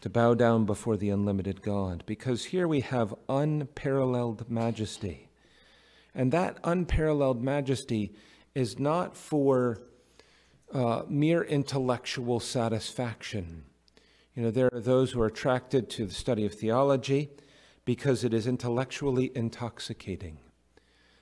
to 0.00 0.08
bow 0.08 0.34
down 0.34 0.64
before 0.64 0.96
the 0.96 1.10
unlimited 1.10 1.62
God, 1.62 2.02
because 2.06 2.46
here 2.46 2.66
we 2.66 2.80
have 2.80 3.14
unparalleled 3.28 4.50
majesty. 4.50 5.28
And 6.14 6.32
that 6.32 6.58
unparalleled 6.64 7.42
majesty 7.42 8.14
is 8.54 8.78
not 8.78 9.16
for 9.16 9.82
uh, 10.72 11.02
mere 11.08 11.42
intellectual 11.42 12.40
satisfaction. 12.40 13.64
You 14.34 14.42
know, 14.42 14.50
there 14.50 14.70
are 14.72 14.80
those 14.80 15.12
who 15.12 15.20
are 15.22 15.26
attracted 15.26 15.88
to 15.90 16.06
the 16.06 16.14
study 16.14 16.44
of 16.44 16.54
theology 16.54 17.30
because 17.84 18.24
it 18.24 18.34
is 18.34 18.46
intellectually 18.46 19.30
intoxicating. 19.34 20.38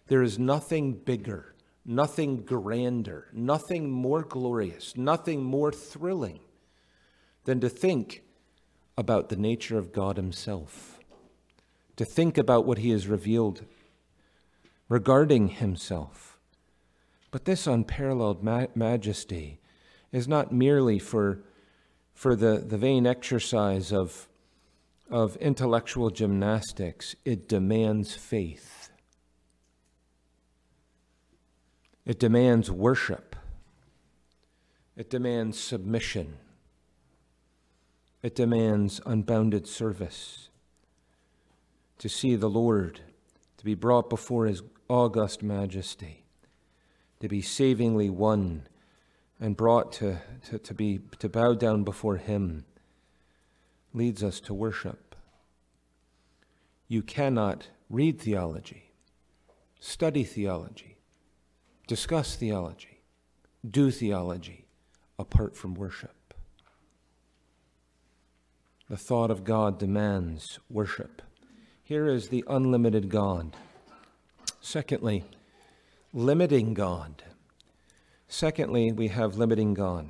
There 0.06 0.22
is 0.22 0.38
nothing 0.38 0.92
bigger, 0.94 1.54
nothing 1.84 2.42
grander, 2.42 3.28
nothing 3.32 3.90
more 3.90 4.22
glorious, 4.22 4.96
nothing 4.96 5.42
more 5.42 5.72
thrilling 5.72 6.40
than 7.44 7.60
to 7.60 7.68
think 7.68 8.22
about 8.96 9.28
the 9.28 9.36
nature 9.36 9.78
of 9.78 9.92
God 9.92 10.16
Himself, 10.16 10.98
to 11.96 12.04
think 12.04 12.38
about 12.38 12.64
what 12.66 12.78
He 12.78 12.90
has 12.90 13.06
revealed 13.06 13.64
regarding 14.88 15.48
Himself. 15.48 16.38
But 17.30 17.44
this 17.44 17.66
unparalleled 17.66 18.42
ma- 18.42 18.66
majesty 18.74 19.60
is 20.12 20.28
not 20.28 20.52
merely 20.52 20.98
for, 20.98 21.40
for 22.22 22.36
the, 22.36 22.58
the 22.64 22.78
vain 22.78 23.04
exercise 23.04 23.92
of, 23.92 24.28
of 25.10 25.34
intellectual 25.38 26.08
gymnastics, 26.08 27.16
it 27.24 27.48
demands 27.48 28.14
faith. 28.14 28.90
It 32.06 32.20
demands 32.20 32.70
worship. 32.70 33.34
It 34.96 35.10
demands 35.10 35.58
submission. 35.58 36.34
It 38.22 38.36
demands 38.36 39.00
unbounded 39.04 39.66
service. 39.66 40.48
To 41.98 42.08
see 42.08 42.36
the 42.36 42.48
Lord, 42.48 43.00
to 43.56 43.64
be 43.64 43.74
brought 43.74 44.08
before 44.08 44.46
His 44.46 44.62
august 44.88 45.42
majesty, 45.42 46.22
to 47.18 47.26
be 47.26 47.42
savingly 47.42 48.10
won 48.10 48.68
and 49.42 49.56
brought 49.56 49.90
to, 49.90 50.18
to, 50.44 50.56
to, 50.56 50.72
be, 50.72 51.00
to 51.18 51.28
bow 51.28 51.52
down 51.52 51.82
before 51.82 52.16
Him 52.16 52.64
leads 53.92 54.22
us 54.22 54.38
to 54.38 54.54
worship. 54.54 55.16
You 56.86 57.02
cannot 57.02 57.66
read 57.90 58.20
theology, 58.20 58.92
study 59.80 60.22
theology, 60.22 60.96
discuss 61.88 62.36
theology, 62.36 63.00
do 63.68 63.90
theology 63.90 64.66
apart 65.18 65.56
from 65.56 65.74
worship. 65.74 66.34
The 68.88 68.96
thought 68.96 69.32
of 69.32 69.42
God 69.42 69.76
demands 69.76 70.60
worship. 70.70 71.20
Here 71.82 72.06
is 72.06 72.28
the 72.28 72.44
unlimited 72.46 73.08
God. 73.08 73.56
Secondly, 74.60 75.24
limiting 76.12 76.74
God. 76.74 77.24
Secondly, 78.32 78.92
we 78.92 79.08
have 79.08 79.36
limiting 79.36 79.74
God. 79.74 80.08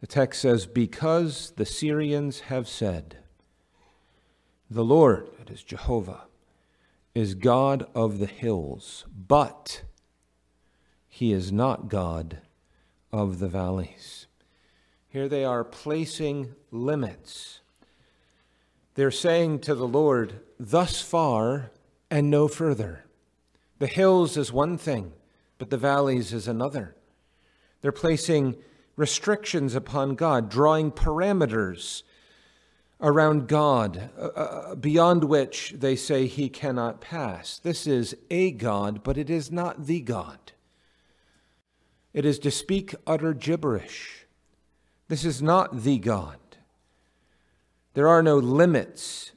The 0.00 0.08
text 0.08 0.42
says, 0.42 0.66
Because 0.66 1.52
the 1.52 1.64
Syrians 1.64 2.40
have 2.40 2.66
said, 2.66 3.18
The 4.68 4.82
Lord, 4.82 5.28
that 5.38 5.48
is 5.48 5.62
Jehovah, 5.62 6.24
is 7.14 7.36
God 7.36 7.86
of 7.94 8.18
the 8.18 8.26
hills, 8.26 9.04
but 9.16 9.84
he 11.06 11.32
is 11.32 11.52
not 11.52 11.88
God 11.88 12.38
of 13.12 13.38
the 13.38 13.48
valleys. 13.48 14.26
Here 15.06 15.28
they 15.28 15.44
are 15.44 15.62
placing 15.62 16.52
limits. 16.72 17.60
They're 18.96 19.12
saying 19.12 19.60
to 19.60 19.76
the 19.76 19.86
Lord, 19.86 20.40
Thus 20.58 21.00
far 21.00 21.70
and 22.10 22.28
no 22.28 22.48
further. 22.48 23.04
The 23.78 23.86
hills 23.86 24.36
is 24.36 24.52
one 24.52 24.76
thing, 24.76 25.12
but 25.58 25.70
the 25.70 25.78
valleys 25.78 26.32
is 26.32 26.48
another. 26.48 26.95
They're 27.82 27.92
placing 27.92 28.56
restrictions 28.96 29.74
upon 29.74 30.14
God, 30.14 30.48
drawing 30.48 30.90
parameters 30.90 32.02
around 33.00 33.46
God 33.46 34.10
uh, 34.18 34.26
uh, 34.26 34.74
beyond 34.74 35.24
which 35.24 35.74
they 35.76 35.96
say 35.96 36.26
he 36.26 36.48
cannot 36.48 37.00
pass. 37.00 37.58
This 37.58 37.86
is 37.86 38.16
a 38.30 38.50
God, 38.50 39.02
but 39.02 39.18
it 39.18 39.28
is 39.28 39.52
not 39.52 39.86
the 39.86 40.00
God. 40.00 40.52
It 42.14 42.24
is 42.24 42.38
to 42.40 42.50
speak 42.50 42.94
utter 43.06 43.34
gibberish. 43.34 44.26
This 45.08 45.24
is 45.24 45.42
not 45.42 45.82
the 45.82 45.98
God. 45.98 46.38
There 47.92 48.08
are 48.08 48.22
no 48.22 48.38
limits 48.38 49.32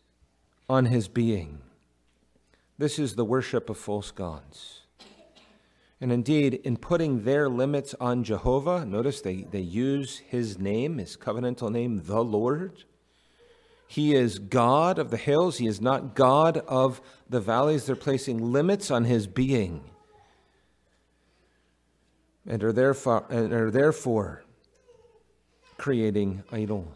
on 0.69 0.85
his 0.85 1.07
being. 1.07 1.59
This 2.77 2.97
is 2.97 3.15
the 3.15 3.25
worship 3.25 3.69
of 3.69 3.77
false 3.77 4.11
gods. 4.11 4.78
And 6.01 6.11
indeed, 6.11 6.55
in 6.63 6.77
putting 6.77 7.23
their 7.23 7.49
limits 7.49 7.93
on 7.99 8.23
Jehovah, 8.23 8.85
notice 8.85 9.21
they, 9.21 9.43
they 9.51 9.59
use 9.59 10.19
his 10.19 10.57
name, 10.57 10.97
his 10.97 11.17
covenantal 11.17 11.71
name, 11.71 12.03
the 12.05 12.23
Lord. 12.23 12.85
He 13.87 14.15
is 14.15 14.39
God 14.39 14.97
of 14.97 15.11
the 15.11 15.17
hills. 15.17 15.57
He 15.57 15.67
is 15.67 15.81
not 15.81 16.15
God 16.15 16.57
of 16.67 17.01
the 17.29 17.41
valleys. 17.41 17.85
They're 17.85 17.95
placing 17.95 18.51
limits 18.53 18.89
on 18.89 19.05
his 19.05 19.27
being 19.27 19.83
and 22.49 22.63
are 22.63 22.73
therefore, 22.73 23.25
and 23.29 23.53
are 23.53 23.71
therefore 23.71 24.43
creating 25.77 26.43
idols. 26.51 26.87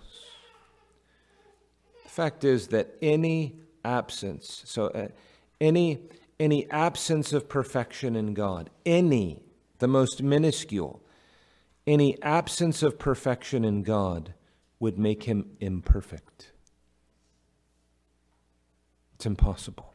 The 2.04 2.10
fact 2.10 2.44
is 2.44 2.68
that 2.70 2.96
any 3.02 3.56
absence, 3.86 4.64
so 4.66 4.88
uh, 4.88 5.08
any, 5.62 6.00
any 6.44 6.70
absence 6.70 7.32
of 7.32 7.48
perfection 7.48 8.18
in 8.18 8.34
God, 8.34 8.70
any, 8.86 9.42
the 9.80 9.88
most 9.88 10.22
minuscule, 10.22 11.02
any 11.88 12.22
absence 12.22 12.84
of 12.84 13.00
perfection 13.00 13.64
in 13.64 13.82
God 13.82 14.34
would 14.78 15.00
make 15.00 15.24
him 15.24 15.52
imperfect. 15.62 16.52
It's 19.16 19.26
impossible. 19.26 19.94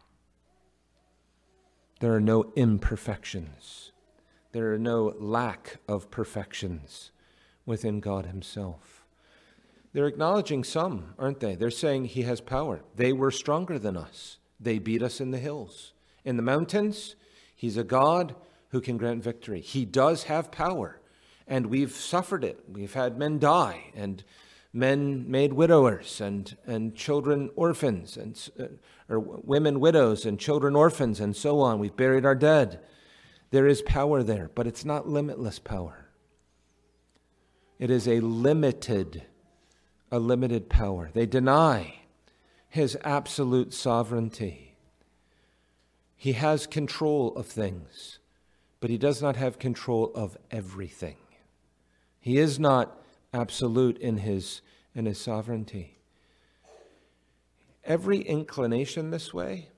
There 2.00 2.14
are 2.14 2.20
no 2.20 2.50
imperfections. 2.56 3.92
There 4.52 4.72
are 4.72 4.78
no 4.78 5.14
lack 5.18 5.76
of 5.86 6.10
perfections 6.10 7.10
within 7.66 8.00
God 8.00 8.24
Himself. 8.24 9.04
They're 9.92 10.06
acknowledging 10.06 10.64
some, 10.64 11.12
aren't 11.18 11.40
they? 11.40 11.56
They're 11.56 11.70
saying 11.70 12.06
He 12.06 12.22
has 12.22 12.40
power. 12.40 12.80
They 12.96 13.12
were 13.12 13.30
stronger 13.30 13.78
than 13.78 13.98
us, 13.98 14.38
they 14.58 14.78
beat 14.78 15.02
us 15.02 15.20
in 15.20 15.30
the 15.30 15.38
hills. 15.38 15.92
In 16.24 16.36
the 16.36 16.42
mountains, 16.42 17.16
He's 17.54 17.76
a 17.76 17.84
God 17.84 18.36
who 18.70 18.80
can 18.80 18.96
grant 18.96 19.22
victory. 19.22 19.60
He 19.60 19.84
does 19.84 20.24
have 20.24 20.52
power, 20.52 21.00
and 21.46 21.66
we've 21.66 21.92
suffered 21.92 22.44
it. 22.44 22.62
We've 22.70 22.94
had 22.94 23.18
men 23.18 23.38
die, 23.38 23.90
and 23.94 24.22
men 24.72 25.28
made 25.30 25.52
widowers, 25.52 26.20
and, 26.20 26.56
and 26.66 26.94
children 26.94 27.50
orphans, 27.56 28.16
and, 28.16 28.50
uh, 28.60 28.66
or 29.08 29.18
women 29.18 29.80
widows, 29.80 30.26
and 30.26 30.38
children 30.38 30.76
orphans, 30.76 31.18
and 31.18 31.34
so 31.34 31.60
on. 31.60 31.78
We've 31.78 31.96
buried 31.96 32.26
our 32.26 32.34
dead. 32.34 32.80
There 33.50 33.66
is 33.66 33.82
power 33.82 34.22
there, 34.22 34.50
but 34.54 34.66
it's 34.66 34.84
not 34.84 35.08
limitless 35.08 35.58
power. 35.58 36.06
It 37.78 37.90
is 37.90 38.06
a 38.06 38.20
limited, 38.20 39.22
a 40.12 40.18
limited 40.18 40.68
power. 40.68 41.10
They 41.12 41.26
deny 41.26 42.00
his 42.68 42.98
absolute 43.02 43.72
sovereignty. 43.72 44.67
He 46.20 46.32
has 46.32 46.66
control 46.66 47.32
of 47.36 47.46
things, 47.46 48.18
but 48.80 48.90
he 48.90 48.98
does 48.98 49.22
not 49.22 49.36
have 49.36 49.60
control 49.60 50.10
of 50.16 50.36
everything. 50.50 51.16
He 52.18 52.38
is 52.38 52.58
not 52.58 53.00
absolute 53.32 53.96
in 53.98 54.18
his, 54.18 54.60
in 54.96 55.06
his 55.06 55.20
sovereignty. 55.20 55.98
Every 57.84 58.18
inclination 58.18 59.12
this 59.12 59.32
way 59.32 59.68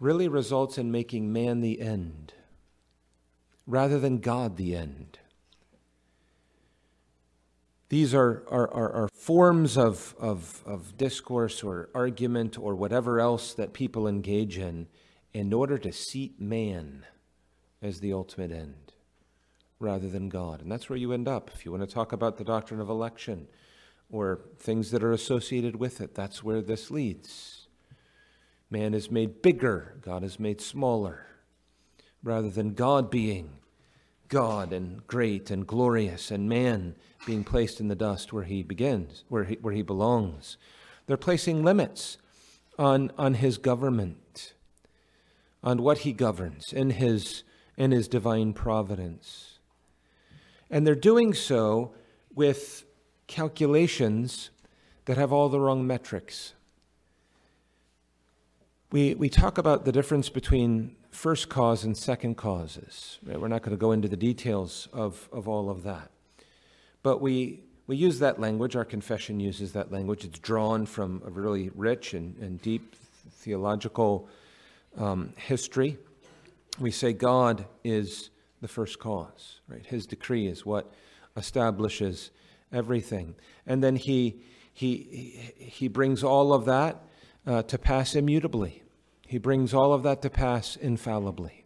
really 0.00 0.26
results 0.26 0.76
in 0.76 0.90
making 0.90 1.32
man 1.32 1.60
the 1.60 1.80
end 1.80 2.34
rather 3.68 4.00
than 4.00 4.18
God 4.18 4.56
the 4.56 4.74
end. 4.74 5.20
These 7.92 8.14
are, 8.14 8.42
are, 8.48 8.72
are, 8.72 8.92
are, 8.92 9.08
forms 9.12 9.76
of, 9.76 10.14
of, 10.18 10.62
of 10.64 10.96
discourse 10.96 11.62
or 11.62 11.90
argument 11.94 12.58
or 12.58 12.74
whatever 12.74 13.20
else 13.20 13.52
that 13.52 13.74
people 13.74 14.08
engage 14.08 14.56
in 14.56 14.86
in 15.34 15.52
order 15.52 15.76
to 15.76 15.92
seat 15.92 16.40
man 16.40 17.04
as 17.82 18.00
the 18.00 18.14
ultimate 18.14 18.50
end 18.50 18.94
rather 19.78 20.08
than 20.08 20.30
God. 20.30 20.62
And 20.62 20.72
that's 20.72 20.88
where 20.88 20.96
you 20.96 21.12
end 21.12 21.28
up. 21.28 21.50
If 21.52 21.66
you 21.66 21.70
want 21.70 21.86
to 21.86 21.94
talk 21.94 22.12
about 22.12 22.38
the 22.38 22.44
doctrine 22.44 22.80
of 22.80 22.88
election 22.88 23.46
or 24.10 24.40
things 24.58 24.90
that 24.92 25.04
are 25.04 25.12
associated 25.12 25.76
with 25.76 26.00
it, 26.00 26.14
that's 26.14 26.42
where 26.42 26.62
this 26.62 26.90
leads. 26.90 27.66
Man 28.70 28.94
is 28.94 29.10
made 29.10 29.42
bigger, 29.42 29.98
God 30.00 30.24
is 30.24 30.40
made 30.40 30.62
smaller, 30.62 31.26
rather 32.22 32.48
than 32.48 32.72
God 32.72 33.10
being 33.10 33.50
God 34.32 34.72
and 34.72 35.06
great 35.06 35.50
and 35.50 35.66
glorious, 35.66 36.30
and 36.30 36.48
man 36.48 36.94
being 37.26 37.44
placed 37.44 37.80
in 37.80 37.88
the 37.88 37.94
dust 37.94 38.32
where 38.32 38.44
he 38.44 38.62
begins, 38.62 39.24
where 39.28 39.44
he, 39.44 39.54
where 39.56 39.74
he 39.74 39.82
belongs. 39.82 40.56
They're 41.06 41.16
placing 41.16 41.62
limits 41.62 42.16
on, 42.78 43.12
on 43.18 43.34
his 43.34 43.58
government, 43.58 44.54
on 45.62 45.82
what 45.82 45.98
he 45.98 46.12
governs 46.12 46.72
in 46.72 46.90
his, 46.90 47.42
in 47.76 47.90
his 47.90 48.08
divine 48.08 48.54
providence. 48.54 49.58
And 50.70 50.86
they're 50.86 50.94
doing 50.94 51.34
so 51.34 51.92
with 52.34 52.86
calculations 53.26 54.48
that 55.04 55.18
have 55.18 55.30
all 55.30 55.50
the 55.50 55.60
wrong 55.60 55.86
metrics 55.86 56.54
we, 58.92 59.14
we 59.14 59.30
talk 59.30 59.56
about 59.58 59.84
the 59.84 59.92
difference 59.92 60.28
between 60.28 60.94
first 61.12 61.48
cause 61.48 61.84
and 61.84 61.96
second 61.96 62.36
causes. 62.36 63.18
We're 63.22 63.48
not 63.48 63.62
going 63.62 63.76
to 63.76 63.80
go 63.80 63.92
into 63.92 64.08
the 64.08 64.16
details 64.16 64.88
of, 64.92 65.28
of 65.30 65.46
all 65.46 65.70
of 65.70 65.84
that. 65.84 66.10
But 67.02 67.20
we, 67.20 67.60
we 67.86 67.96
use 67.96 68.18
that 68.18 68.40
language, 68.40 68.74
our 68.74 68.84
confession 68.84 69.38
uses 69.38 69.72
that 69.74 69.92
language. 69.92 70.24
It's 70.24 70.38
drawn 70.38 70.86
from 70.86 71.22
a 71.24 71.30
really 71.30 71.70
rich 71.74 72.14
and, 72.14 72.36
and 72.38 72.60
deep 72.60 72.96
theological 73.30 74.28
um, 74.96 75.34
history. 75.36 75.98
We 76.80 76.90
say 76.90 77.12
God 77.12 77.66
is 77.84 78.30
the 78.62 78.68
first 78.68 78.98
cause, 78.98 79.60
right? 79.68 79.84
His 79.84 80.06
decree 80.06 80.46
is 80.46 80.64
what 80.64 80.92
establishes 81.36 82.30
everything. 82.72 83.34
And 83.66 83.84
then 83.84 83.96
he, 83.96 84.40
he, 84.72 85.52
he 85.58 85.88
brings 85.88 86.24
all 86.24 86.54
of 86.54 86.64
that 86.64 87.02
uh, 87.46 87.62
to 87.64 87.76
pass 87.76 88.14
immutably. 88.14 88.82
He 89.32 89.38
brings 89.38 89.72
all 89.72 89.94
of 89.94 90.02
that 90.02 90.20
to 90.20 90.28
pass 90.28 90.76
infallibly 90.76 91.64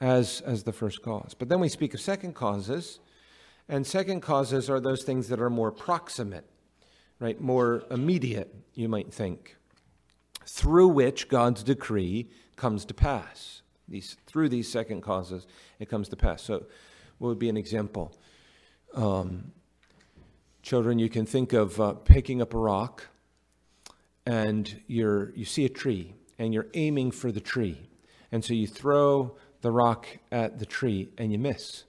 as, 0.00 0.40
as 0.42 0.62
the 0.62 0.72
first 0.72 1.02
cause. 1.02 1.34
But 1.36 1.48
then 1.48 1.58
we 1.58 1.68
speak 1.68 1.94
of 1.94 2.00
second 2.00 2.36
causes, 2.36 3.00
and 3.68 3.84
second 3.84 4.20
causes 4.20 4.70
are 4.70 4.78
those 4.78 5.02
things 5.02 5.26
that 5.30 5.40
are 5.40 5.50
more 5.50 5.72
proximate, 5.72 6.48
right? 7.18 7.40
More 7.40 7.82
immediate, 7.90 8.54
you 8.74 8.88
might 8.88 9.12
think, 9.12 9.56
through 10.46 10.86
which 10.90 11.26
God's 11.26 11.64
decree 11.64 12.30
comes 12.54 12.84
to 12.84 12.94
pass. 12.94 13.62
These, 13.88 14.16
through 14.28 14.50
these 14.50 14.70
second 14.70 15.00
causes, 15.00 15.48
it 15.80 15.88
comes 15.88 16.08
to 16.10 16.16
pass. 16.16 16.40
So 16.40 16.66
what 17.18 17.30
would 17.30 17.40
be 17.40 17.48
an 17.48 17.56
example? 17.56 18.16
Um, 18.94 19.50
children, 20.62 21.00
you 21.00 21.08
can 21.08 21.26
think 21.26 21.52
of 21.52 21.80
uh, 21.80 21.94
picking 21.94 22.40
up 22.40 22.54
a 22.54 22.58
rock 22.58 23.08
and 24.24 24.80
you're, 24.86 25.32
you 25.34 25.44
see 25.44 25.64
a 25.64 25.68
tree 25.68 26.14
and 26.40 26.54
you're 26.54 26.68
aiming 26.72 27.10
for 27.10 27.30
the 27.30 27.40
tree. 27.40 27.78
And 28.32 28.42
so 28.42 28.54
you 28.54 28.66
throw 28.66 29.36
the 29.60 29.70
rock 29.70 30.08
at 30.32 30.58
the 30.58 30.64
tree 30.64 31.10
and 31.18 31.30
you 31.30 31.38
miss. 31.38 31.84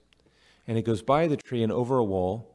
And 0.68 0.76
it 0.76 0.82
goes 0.82 1.00
by 1.00 1.26
the 1.26 1.38
tree 1.38 1.62
and 1.62 1.72
over 1.72 1.96
a 1.96 2.04
wall 2.04 2.54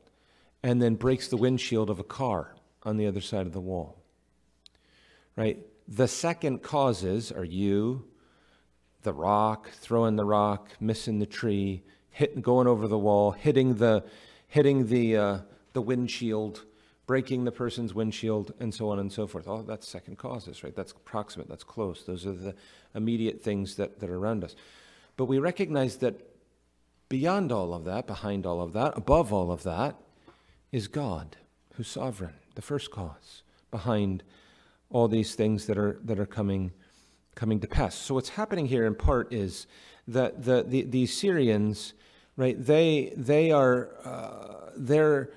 and 0.62 0.80
then 0.80 0.94
breaks 0.94 1.28
the 1.28 1.38
windshield 1.38 1.90
of 1.90 2.00
a 2.00 2.04
car 2.04 2.56
on 2.84 2.98
the 2.98 3.08
other 3.08 3.20
side 3.20 3.48
of 3.48 3.52
the 3.52 3.60
wall. 3.60 3.98
Right? 5.36 5.58
The 5.88 6.08
second 6.08 6.62
causes 6.62 7.32
are 7.32 7.44
you, 7.44 8.06
the 9.02 9.14
rock, 9.14 9.72
throwing 9.72 10.18
the 10.18 10.26
rock, 10.26 10.70
missing 10.80 11.18
the 11.18 11.26
tree, 11.26 11.84
hitting, 12.12 12.42
going 12.42 12.68
over 12.68 12.88
the 12.88 12.98
wall, 12.98 13.32
hitting 13.32 13.76
the, 13.76 14.04
hitting 14.48 14.88
the, 14.88 15.18
uh, 15.18 15.40
the 15.74 15.82
windshield, 15.82 16.64
breaking 17.08 17.46
the 17.46 17.52
person's 17.52 17.94
windshield, 17.94 18.54
and 18.60 18.74
so 18.74 18.90
on 18.90 19.00
and 19.00 19.12
so 19.12 19.26
forth. 19.26 19.48
All 19.48 19.64
that's 19.64 19.88
second 19.88 20.18
causes, 20.18 20.64
right? 20.64 20.76
That's 20.76 20.94
proximate, 21.06 21.48
that's 21.48 21.64
close. 21.64 22.04
Those 22.04 22.28
are 22.28 22.34
the 22.34 22.54
immediate 22.94 23.42
things 23.42 23.76
that, 23.78 24.00
that 24.00 24.10
are 24.10 24.18
around 24.18 24.44
us. 24.44 24.56
But 25.16 25.26
we 25.26 25.40
recognize 25.40 25.98
that 25.98 26.16
beyond 27.10 27.52
all 27.52 27.74
of 27.74 27.86
that, 27.86 28.06
behind 28.06 28.46
all 28.46 28.62
of 28.62 28.74
that, 28.74 28.98
above 28.98 29.32
all 29.32 29.52
of 29.52 29.64
that, 29.64 29.96
is 30.72 30.88
God, 30.90 31.38
who's 31.76 31.88
sovereign, 31.88 32.34
the 32.56 32.62
first 32.62 32.92
cause 32.92 33.42
behind 33.72 34.22
all 34.90 35.08
these 35.08 35.36
things 35.36 35.66
that 35.66 35.78
are 35.78 36.00
that 36.04 36.20
are 36.20 36.26
coming 36.26 36.72
coming 37.36 37.60
to 37.60 37.68
pass. 37.68 37.96
So 37.96 38.16
what's 38.16 38.30
happening 38.30 38.66
here 38.66 38.86
in 38.86 38.96
part 38.96 39.32
is 39.34 39.68
that 40.08 40.44
the, 40.44 40.64
the 40.64 40.84
these 40.84 41.16
Syrians, 41.16 41.94
right? 42.36 42.56
They 42.58 43.14
they 43.16 43.52
are 43.52 43.90
uh, 44.04 44.72
they're 44.76 45.32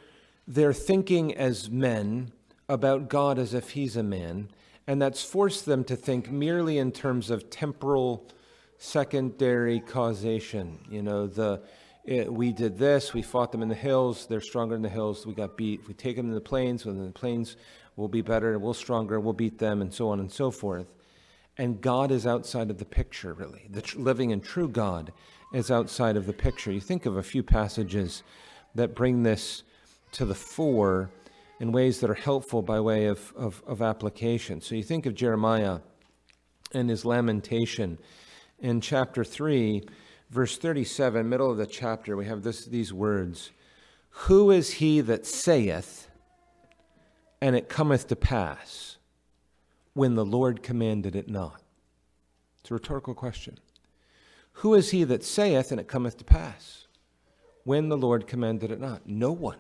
they're 0.51 0.73
thinking 0.73 1.33
as 1.37 1.71
men 1.71 2.33
about 2.69 3.09
God 3.09 3.39
as 3.39 3.55
if 3.55 3.71
He's 3.71 3.97
a 3.97 4.03
man, 4.03 4.49
and 4.85 5.01
that's 5.01 5.23
forced 5.23 5.65
them 5.65 5.85
to 5.85 5.95
think 5.95 6.29
merely 6.29 6.77
in 6.79 6.91
terms 6.91 7.31
of 7.31 7.51
temporal 7.51 8.29
secondary 8.77 9.79
causation. 9.79 10.79
You 10.91 11.03
know 11.03 11.29
the 11.29 11.63
it, 12.05 12.33
we 12.33 12.53
did 12.53 12.79
this, 12.79 13.15
we 13.15 13.23
fought 13.23 13.53
them 13.53 13.63
in 13.63 13.69
the 13.69 13.75
hills, 13.75 14.27
they're 14.27 14.41
stronger 14.41 14.75
in 14.75 14.83
the 14.83 14.89
hills, 14.89 15.25
we 15.25 15.35
got 15.35 15.57
beat. 15.57 15.81
If 15.83 15.89
we 15.89 15.95
take 15.95 16.17
them 16.17 16.27
in 16.27 16.35
the 16.35 16.41
plains, 16.41 16.85
well, 16.85 16.95
then 16.95 17.07
the 17.07 17.13
plains 17.13 17.57
will 17.95 18.09
be 18.09 18.23
better, 18.23 18.59
we'll 18.59 18.75
stronger, 18.75 19.21
we'll 19.21 19.35
beat 19.35 19.59
them, 19.59 19.81
and 19.81 19.93
so 19.93 20.09
on 20.09 20.19
and 20.19 20.33
so 20.33 20.51
forth. 20.51 20.95
And 21.59 21.81
God 21.81 22.11
is 22.11 22.27
outside 22.27 22.71
of 22.71 22.79
the 22.79 22.87
picture, 22.87 23.35
really. 23.35 23.69
The 23.71 23.83
tr- 23.83 23.99
living 23.99 24.33
and 24.33 24.43
true 24.43 24.69
God 24.69 25.13
is 25.53 25.71
outside 25.71 26.17
of 26.17 26.27
the 26.27 26.33
picture. 26.33 26.73
You 26.73 26.81
think 26.81 27.07
of 27.07 27.17
a 27.17 27.23
few 27.23 27.43
passages 27.43 28.23
that 28.75 28.95
bring 28.95 29.23
this 29.23 29.63
to 30.12 30.25
the 30.25 30.35
fore 30.35 31.11
in 31.59 31.73
ways 31.73 32.01
that 32.01 32.11
are 32.11 32.14
helpful 32.14 32.62
by 32.62 32.81
way 32.81 33.07
of, 33.07 33.33
of, 33.37 33.62
of 33.66 33.83
application. 33.83 34.61
So 34.61 34.75
you 34.75 34.83
think 34.83 35.07
of 35.07 35.14
Jeremiah 35.14 35.81
and 36.73 36.88
his 36.88 37.05
lamentation 37.05 37.99
in 38.59 38.81
chapter 38.81 39.25
3 39.25 39.83
verse 40.31 40.57
37, 40.57 41.29
middle 41.29 41.51
of 41.51 41.59
the 41.59 41.66
chapter, 41.66 42.16
we 42.16 42.27
have 42.27 42.42
this, 42.42 42.64
these 42.64 42.92
words 42.92 43.51
Who 44.11 44.51
is 44.51 44.75
he 44.75 45.01
that 45.03 45.27
saith, 45.27 46.09
and 47.40 47.57
it 47.57 47.68
cometh 47.68 48.09
to 48.09 48.16
pass, 48.16 48.96
when 49.92 50.14
the 50.14 50.25
Lord 50.25 50.62
commanded 50.62 51.16
it 51.16 51.29
not? 51.29 51.61
It's 52.61 52.70
a 52.70 52.75
rhetorical 52.75 53.14
question. 53.14 53.59
Who 54.55 54.75
is 54.75 54.90
he 54.90 55.05
that 55.05 55.25
saith, 55.25 55.70
and 55.70 55.81
it 55.81 55.88
cometh 55.88 56.16
to 56.18 56.25
pass, 56.25 56.87
when 57.64 57.88
the 57.88 57.96
Lord 57.96 58.27
commanded 58.27 58.70
it 58.70 58.81
not? 58.81 59.07
No 59.07 59.33
one. 59.33 59.59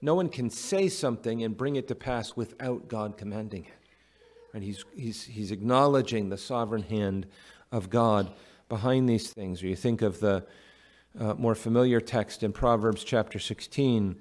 No 0.00 0.14
one 0.14 0.28
can 0.28 0.50
say 0.50 0.88
something 0.88 1.42
and 1.42 1.56
bring 1.56 1.76
it 1.76 1.88
to 1.88 1.94
pass 1.94 2.36
without 2.36 2.88
God 2.88 3.16
commanding 3.16 3.64
it. 3.64 3.88
And 4.54 4.62
he's, 4.64 4.84
he's, 4.94 5.24
he's 5.24 5.50
acknowledging 5.50 6.28
the 6.28 6.38
sovereign 6.38 6.82
hand 6.82 7.26
of 7.72 7.90
God 7.90 8.32
behind 8.68 9.08
these 9.08 9.30
things. 9.30 9.62
Or 9.62 9.66
you 9.66 9.76
think 9.76 10.02
of 10.02 10.20
the 10.20 10.46
uh, 11.18 11.34
more 11.34 11.54
familiar 11.54 12.00
text 12.00 12.42
in 12.42 12.52
Proverbs 12.52 13.04
chapter 13.04 13.38
16 13.38 14.16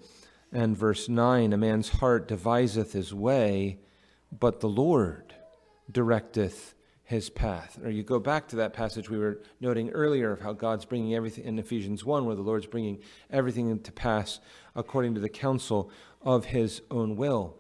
and 0.51 0.77
verse 0.77 1.09
9 1.09 1.53
A 1.53 1.57
man's 1.57 1.89
heart 1.89 2.27
deviseth 2.27 2.93
his 2.93 3.13
way, 3.13 3.79
but 4.37 4.59
the 4.59 4.69
Lord 4.69 5.33
directeth 5.91 6.74
his 7.05 7.29
path. 7.29 7.79
Or 7.83 7.89
you 7.91 8.01
go 8.03 8.19
back 8.19 8.47
to 8.49 8.55
that 8.57 8.73
passage 8.73 9.09
we 9.09 9.19
were 9.19 9.39
noting 9.61 9.91
earlier 9.91 10.31
of 10.31 10.41
how 10.41 10.53
God's 10.53 10.85
bringing 10.85 11.13
everything 11.13 11.45
in 11.45 11.59
Ephesians 11.59 12.03
1, 12.03 12.25
where 12.25 12.35
the 12.35 12.41
Lord's 12.41 12.65
bringing 12.65 12.99
everything 13.29 13.79
to 13.79 13.91
pass 13.91 14.39
according 14.75 15.13
to 15.13 15.21
the 15.21 15.29
counsel 15.29 15.91
of 16.23 16.45
his 16.45 16.81
own 16.89 17.15
will. 17.15 17.57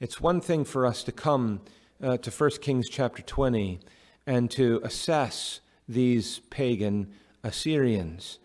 It's 0.00 0.20
one 0.20 0.42
thing 0.42 0.64
for 0.66 0.84
us 0.84 1.02
to 1.04 1.12
come 1.12 1.62
uh, 2.02 2.18
to 2.18 2.30
1 2.30 2.50
Kings 2.60 2.88
chapter 2.90 3.22
20 3.22 3.80
and 4.26 4.50
to 4.50 4.80
assess 4.84 5.60
these 5.88 6.40
pagan 6.50 7.10
Assyrians 7.42 8.38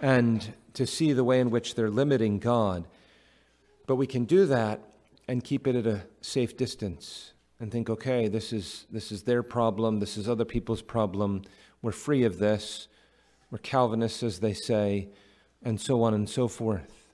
and 0.00 0.54
to 0.72 0.86
see 0.86 1.12
the 1.12 1.24
way 1.24 1.40
in 1.40 1.50
which 1.50 1.74
they're 1.74 1.90
limiting 1.90 2.38
God. 2.38 2.86
But 3.86 3.96
we 3.96 4.06
can 4.06 4.24
do 4.24 4.46
that 4.46 4.80
and 5.28 5.44
keep 5.44 5.66
it 5.66 5.76
at 5.76 5.86
a 5.86 6.04
safe 6.22 6.56
distance 6.56 7.33
and 7.64 7.72
think, 7.72 7.88
okay, 7.88 8.28
this 8.28 8.52
is, 8.52 8.84
this 8.90 9.10
is 9.10 9.22
their 9.22 9.42
problem, 9.42 9.98
this 9.98 10.18
is 10.18 10.28
other 10.28 10.44
people's 10.44 10.82
problem, 10.82 11.40
we're 11.80 11.92
free 11.92 12.22
of 12.24 12.38
this, 12.38 12.88
we're 13.50 13.56
Calvinists, 13.56 14.22
as 14.22 14.40
they 14.40 14.52
say, 14.52 15.08
and 15.62 15.80
so 15.80 16.02
on 16.02 16.12
and 16.12 16.28
so 16.28 16.46
forth. 16.46 17.06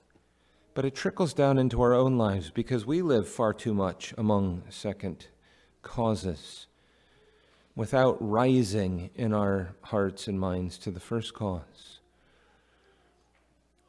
But 0.74 0.84
it 0.84 0.96
trickles 0.96 1.32
down 1.34 1.56
into 1.56 1.80
our 1.80 1.94
own 1.94 2.18
lives 2.18 2.50
because 2.50 2.84
we 2.84 3.00
live 3.00 3.28
far 3.28 3.54
too 3.54 3.72
much 3.72 4.12
among 4.18 4.64
second 4.70 5.28
causes 5.82 6.66
without 7.76 8.16
rising 8.20 9.10
in 9.14 9.32
our 9.32 9.76
hearts 9.82 10.26
and 10.26 10.40
minds 10.40 10.78
to 10.78 10.90
the 10.90 10.98
first 10.98 11.32
cause. 11.32 12.00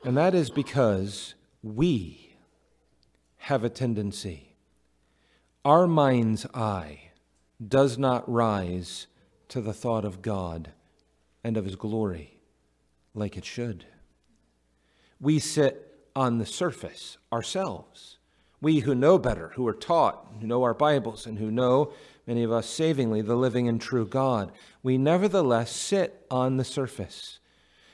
And 0.04 0.16
that 0.16 0.36
is 0.36 0.52
because 0.52 1.34
we 1.64 2.36
have 3.38 3.64
a 3.64 3.70
tendency. 3.70 4.51
Our 5.64 5.86
mind's 5.86 6.48
eye 6.56 7.12
does 7.66 7.98
not 8.00 8.30
rise 8.32 9.06
to 9.50 9.62
the 9.62 9.74
thought 9.74 10.06
of 10.06 10.24
God 10.24 10.72
and 11.44 11.56
of 11.56 11.66
His 11.66 11.76
glory 11.76 12.40
like 13.14 13.38
it 13.38 13.46
should. 13.46 13.86
We 15.20 15.38
sit 15.38 16.10
on 16.16 16.40
the 16.40 16.48
surface 16.48 17.20
ourselves. 17.32 18.18
We 18.60 18.80
who 18.80 18.96
know 18.96 19.20
better, 19.20 19.50
who 19.56 19.68
are 19.68 19.74
taught, 19.74 20.26
who 20.40 20.48
know 20.48 20.64
our 20.64 20.74
Bibles, 20.74 21.28
and 21.28 21.38
who 21.38 21.52
know 21.52 21.94
many 22.26 22.42
of 22.42 22.52
us 22.52 22.68
savingly, 22.68 23.22
the 23.22 23.36
living 23.36 23.68
and 23.68 23.80
true 23.80 24.08
God, 24.08 24.52
we 24.82 24.98
nevertheless 24.98 25.72
sit 25.72 26.26
on 26.32 26.58
the 26.58 26.64
surface 26.64 27.40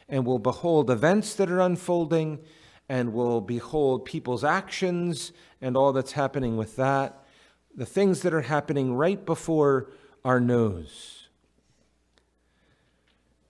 and 0.08 0.26
will 0.26 0.40
behold 0.40 0.90
events 0.90 1.36
that 1.36 1.52
are 1.52 1.60
unfolding 1.60 2.40
and 2.88 3.14
will 3.14 3.42
behold 3.42 4.06
people's 4.06 4.46
actions 4.46 5.34
and 5.62 5.76
all 5.76 5.92
that's 5.92 6.14
happening 6.14 6.56
with 6.56 6.78
that, 6.78 7.26
the 7.78 7.86
things 7.86 8.22
that 8.24 8.34
are 8.34 8.42
happening 8.42 8.96
right 8.96 9.24
before 9.24 9.92
our 10.26 10.40
nose, 10.40 11.30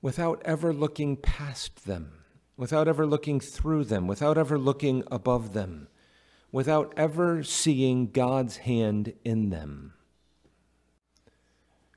without 0.02 0.42
ever 0.44 0.74
looking 0.74 1.16
past 1.16 1.86
them, 1.86 2.12
without 2.58 2.90
ever 2.90 3.06
looking 3.06 3.40
through 3.40 3.86
them, 3.86 4.06
without 4.06 4.38
ever 4.38 4.60
looking 4.60 5.02
above 5.10 5.54
them, 5.54 5.88
without 6.52 6.94
ever 6.98 7.42
seeing 7.42 8.12
God's 8.12 8.58
hand 8.58 9.14
in 9.24 9.50
them. 9.50 9.94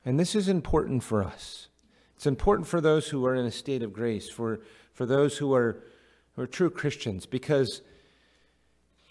And 0.04 0.18
this 0.18 0.34
is 0.34 0.48
important 0.48 1.02
for 1.02 1.22
us. 1.22 1.68
It's 2.16 2.26
important 2.26 2.68
for 2.68 2.80
those 2.80 3.08
who 3.08 3.26
are 3.26 3.34
in 3.34 3.44
a 3.44 3.50
state 3.50 3.82
of 3.82 3.92
grace, 3.92 4.28
for, 4.28 4.60
for 4.92 5.04
those 5.04 5.38
who 5.38 5.52
are, 5.52 5.82
who 6.36 6.42
are 6.42 6.46
true 6.46 6.70
Christians, 6.70 7.26
because 7.26 7.82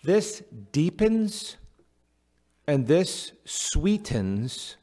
this 0.03 0.41
deepens 0.71 1.57
and 2.69 2.85
this 2.85 3.31
sweetens 3.45 4.75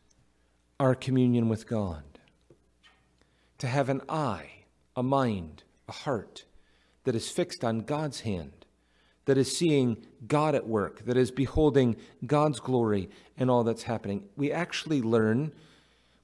our 0.81 0.93
communion 0.93 1.49
with 1.49 1.69
God. 1.69 2.03
To 3.59 3.69
have 3.69 3.89
an 3.89 4.01
eye, 4.09 4.65
a 4.97 5.05
mind, 5.05 5.63
a 5.89 5.93
heart 5.93 6.47
that 7.05 7.15
is 7.15 7.31
fixed 7.31 7.63
on 7.63 7.83
God's 7.83 8.23
hand, 8.23 8.67
that 9.27 9.39
is 9.39 9.57
seeing 9.57 10.05
God 10.27 10.57
at 10.57 10.67
work, 10.67 11.05
that 11.05 11.17
is 11.17 11.31
beholding 11.31 11.95
God's 12.27 12.59
glory 12.59 13.09
and 13.39 13.49
all 13.49 13.63
that's 13.63 13.85
happening. 13.85 14.25
We 14.37 14.51
actually 14.51 15.01
learn 15.01 15.53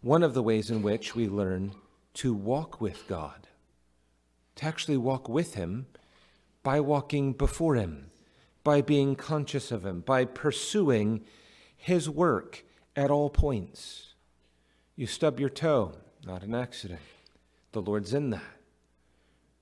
one 0.01 0.25
of 0.25 0.35
the 0.35 0.43
ways 0.43 0.69
in 0.69 0.83
which 0.83 1.15
we 1.15 1.29
learn 1.29 1.77
to 2.15 2.35
walk 2.35 2.81
with 2.81 3.07
God, 3.07 3.47
to 4.57 4.65
actually 4.65 4.97
walk 4.97 5.29
with 5.29 5.55
Him 5.55 5.87
by 6.65 6.81
walking 6.81 7.35
before 7.35 7.77
Him, 7.77 8.11
by 8.65 8.81
being 8.81 9.15
conscious 9.15 9.71
of 9.71 9.87
Him, 9.87 10.01
by 10.01 10.25
pursuing 10.25 11.25
His 11.83 12.09
work 12.09 12.65
at 12.95 13.11
all 13.11 13.29
points. 13.29 14.15
You 14.95 15.09
stub 15.09 15.41
your 15.41 15.49
toe, 15.49 15.95
not 16.25 16.45
an 16.45 16.55
accident. 16.55 17.01
The 17.73 17.83
Lord's 17.83 18.15
in 18.15 18.31
that. 18.31 18.61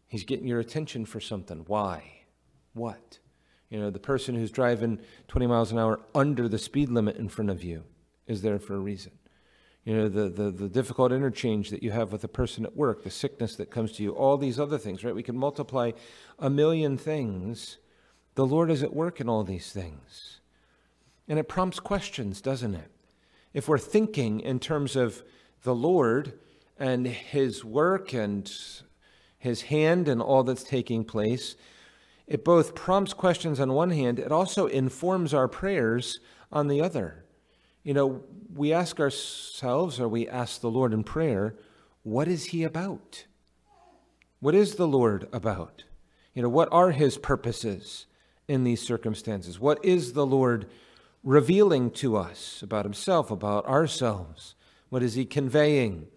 He's 0.07 0.25
getting 0.25 0.47
your 0.47 0.61
attention 0.61 1.07
for 1.07 1.19
something. 1.19 1.65
Why? 1.67 2.25
What? 2.75 3.21
You 3.71 3.81
know, 3.81 3.89
the 3.89 3.99
person 3.99 4.35
who's 4.35 4.51
driving 4.51 5.01
20 5.29 5.47
miles 5.47 5.73
an 5.73 5.79
hour 5.79 5.99
under 6.15 6.47
the 6.47 6.59
speed 6.59 6.91
limit 6.91 7.17
in 7.17 7.31
front 7.31 7.51
of 7.51 7.65
you 7.65 7.85
is 8.27 8.43
there 8.43 8.59
for 8.59 8.75
a 8.75 8.81
reason. 8.81 9.13
You 9.87 9.97
know, 9.97 10.09
the, 10.11 10.29
the, 10.29 10.51
the 10.51 10.69
difficult 10.69 11.13
interchange 11.13 11.71
that 11.71 11.83
you 11.83 11.91
have 11.91 12.13
with 12.13 12.23
a 12.23 12.29
person 12.29 12.67
at 12.67 12.77
work, 12.77 13.03
the 13.03 13.11
sickness 13.11 13.57
that 13.57 13.71
comes 13.71 13.93
to 13.93 14.03
you, 14.03 14.11
all 14.11 14.37
these 14.37 14.61
other 14.61 14.77
things, 14.77 15.05
right? 15.05 15.15
We 15.15 15.23
can 15.23 15.39
multiply 15.39 15.93
a 16.39 16.51
million 16.51 16.99
things. 16.99 17.79
The 18.35 18.45
Lord 18.45 18.71
is 18.71 18.83
at 18.83 18.93
work 18.93 19.23
in 19.23 19.29
all 19.31 19.43
these 19.43 19.73
things. 19.73 20.40
And 21.31 21.39
it 21.39 21.49
prompts 21.49 21.79
questions, 21.79 22.41
doesn't 22.41 22.75
it? 22.75 22.91
If 23.55 23.69
we're 23.69 23.79
thinking 23.79 24.41
in 24.41 24.59
terms 24.59 24.97
of 24.97 25.23
the 25.63 25.77
Lord 25.77 26.33
and 26.77 27.07
His 27.07 27.65
work 27.65 28.13
and 28.13 28.53
His 29.39 29.63
hand 29.63 30.09
and 30.09 30.21
all 30.21 30.43
that's 30.43 30.65
taking 30.65 31.05
place, 31.05 31.55
it 32.27 32.45
both 32.45 32.75
prompts 32.75 33.13
questions 33.13 33.61
on 33.61 33.73
one 33.73 33.91
hand, 33.91 34.19
it 34.19 34.33
also 34.33 34.67
informs 34.67 35.33
our 35.33 35.47
prayers 35.47 36.19
on 36.51 36.67
the 36.67 36.83
other. 36.83 37.25
You 37.85 37.95
know, 37.95 38.25
we 38.53 38.73
ask 38.73 38.99
ourselves, 38.99 40.01
or 40.01 40.09
we 40.09 40.29
ask 40.29 40.61
the 40.61 40.69
Lord 40.69 40.93
in 40.93 41.05
prayer, 41.05 41.55
what 42.03 42.27
is 42.27 42.47
He 42.47 42.65
about? 42.65 43.27
What 44.41 44.57
is 44.57 44.75
the 44.75 44.89
Lord 44.89 45.29
about? 45.33 45.85
You 46.35 46.43
know, 46.43 46.49
what 46.49 46.69
are 46.73 46.91
His 46.91 47.19
purposes 47.19 48.07
in 48.49 48.65
these 48.65 48.83
circumstances? 48.83 49.61
What 49.61 49.85
is 49.85 50.15
the 50.15 50.27
Lord 50.27 50.67
revealing 51.23 51.91
to 51.91 52.17
us 52.17 52.63
about 52.63 52.85
Himself, 52.85 53.31
about 53.31 53.67
ourselves? 53.67 54.55
What 54.89 55.03
is 55.03 55.15
He 55.15 55.25
conveying 55.25 56.09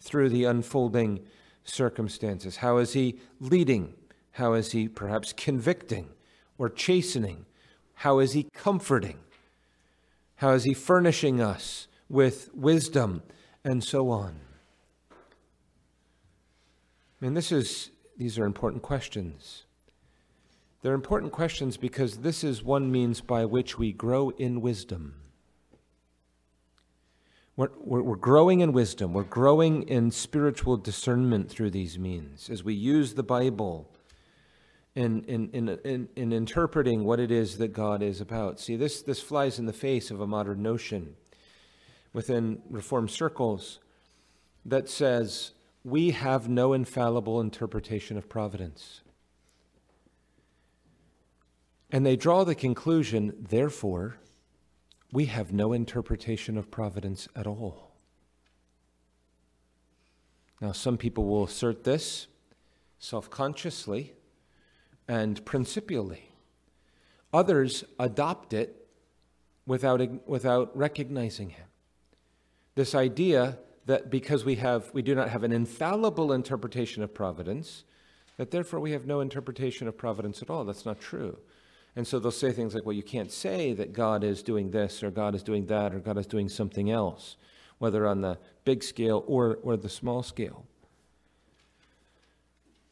through 0.00 0.28
the 0.30 0.44
unfolding 0.44 1.20
circumstances? 1.64 2.56
How 2.56 2.78
is 2.78 2.92
He 2.92 3.18
leading? 3.40 3.94
How 4.32 4.54
is 4.54 4.72
he 4.72 4.88
perhaps 4.88 5.32
convicting 5.32 6.08
or 6.58 6.68
chastening? 6.68 7.44
How 7.94 8.18
is 8.18 8.32
he 8.32 8.48
comforting? 8.54 9.18
How 10.36 10.52
is 10.52 10.64
he 10.64 10.74
furnishing 10.74 11.40
us 11.40 11.86
with 12.08 12.50
wisdom 12.54 13.22
and 13.64 13.84
so 13.84 14.10
on? 14.10 14.40
Mean, 17.20 17.34
this 17.34 17.52
is, 17.52 17.90
these 18.16 18.38
are 18.38 18.44
important 18.44 18.82
questions. 18.82 19.64
They're 20.82 20.94
important 20.94 21.32
questions 21.32 21.76
because 21.76 22.18
this 22.18 22.42
is 22.42 22.62
one 22.62 22.90
means 22.90 23.20
by 23.20 23.44
which 23.44 23.78
we 23.78 23.92
grow 23.92 24.30
in 24.30 24.60
wisdom. 24.60 25.14
We're, 27.56 27.68
we're, 27.78 28.02
we're, 28.02 28.16
growing 28.16 28.60
in 28.60 28.72
wisdom. 28.72 29.12
We're 29.12 29.22
growing 29.22 29.84
in 29.84 30.10
spiritual 30.10 30.76
discernment 30.76 31.50
through 31.50 31.70
these 31.70 31.98
means 31.98 32.50
as 32.50 32.64
we 32.64 32.74
use 32.74 33.14
the 33.14 33.22
Bible 33.22 33.88
in, 34.94 35.22
in, 35.24 35.50
in, 35.50 35.68
in, 35.84 36.08
in 36.16 36.32
interpreting 36.32 37.04
what 37.04 37.20
it 37.20 37.30
is 37.30 37.58
that 37.58 37.72
God 37.72 38.02
is 38.02 38.20
about. 38.20 38.58
See, 38.58 38.74
this, 38.74 39.02
this 39.02 39.20
flies 39.20 39.58
in 39.58 39.66
the 39.66 39.72
face 39.72 40.10
of 40.10 40.20
a 40.20 40.26
modern 40.26 40.62
notion 40.62 41.14
within 42.12 42.60
Reformed 42.68 43.10
circles 43.10 43.78
that 44.64 44.88
says 44.88 45.52
we 45.84 46.10
have 46.10 46.48
no 46.48 46.72
infallible 46.72 47.40
interpretation 47.40 48.16
of 48.16 48.28
providence. 48.28 49.02
And 51.92 52.06
they 52.06 52.16
draw 52.16 52.42
the 52.42 52.54
conclusion, 52.54 53.34
therefore, 53.50 54.16
we 55.12 55.26
have 55.26 55.52
no 55.52 55.74
interpretation 55.74 56.56
of 56.56 56.70
providence 56.70 57.28
at 57.36 57.46
all. 57.46 57.92
Now, 60.62 60.72
some 60.72 60.96
people 60.96 61.26
will 61.26 61.44
assert 61.44 61.84
this 61.84 62.28
self 62.98 63.28
consciously 63.28 64.14
and 65.06 65.44
principially. 65.44 66.30
Others 67.34 67.84
adopt 67.98 68.54
it 68.54 68.88
without, 69.66 70.26
without 70.26 70.74
recognizing 70.76 71.50
him. 71.50 71.66
This 72.74 72.94
idea 72.94 73.58
that 73.86 74.08
because 74.08 74.44
we, 74.44 74.54
have, 74.56 74.88
we 74.94 75.02
do 75.02 75.14
not 75.14 75.28
have 75.28 75.42
an 75.42 75.52
infallible 75.52 76.32
interpretation 76.32 77.02
of 77.02 77.12
providence, 77.12 77.84
that 78.38 78.50
therefore 78.50 78.80
we 78.80 78.92
have 78.92 79.04
no 79.04 79.20
interpretation 79.20 79.88
of 79.88 79.98
providence 79.98 80.40
at 80.40 80.48
all. 80.48 80.64
That's 80.64 80.86
not 80.86 81.00
true. 81.00 81.36
And 81.94 82.06
so 82.06 82.18
they'll 82.18 82.30
say 82.30 82.52
things 82.52 82.74
like, 82.74 82.86
well, 82.86 82.94
you 82.94 83.02
can't 83.02 83.30
say 83.30 83.74
that 83.74 83.92
God 83.92 84.24
is 84.24 84.42
doing 84.42 84.70
this 84.70 85.02
or 85.02 85.10
God 85.10 85.34
is 85.34 85.42
doing 85.42 85.66
that 85.66 85.94
or 85.94 85.98
God 85.98 86.16
is 86.16 86.26
doing 86.26 86.48
something 86.48 86.90
else, 86.90 87.36
whether 87.78 88.06
on 88.06 88.22
the 88.22 88.38
big 88.64 88.82
scale 88.82 89.24
or, 89.26 89.58
or 89.62 89.76
the 89.76 89.90
small 89.90 90.22
scale. 90.22 90.64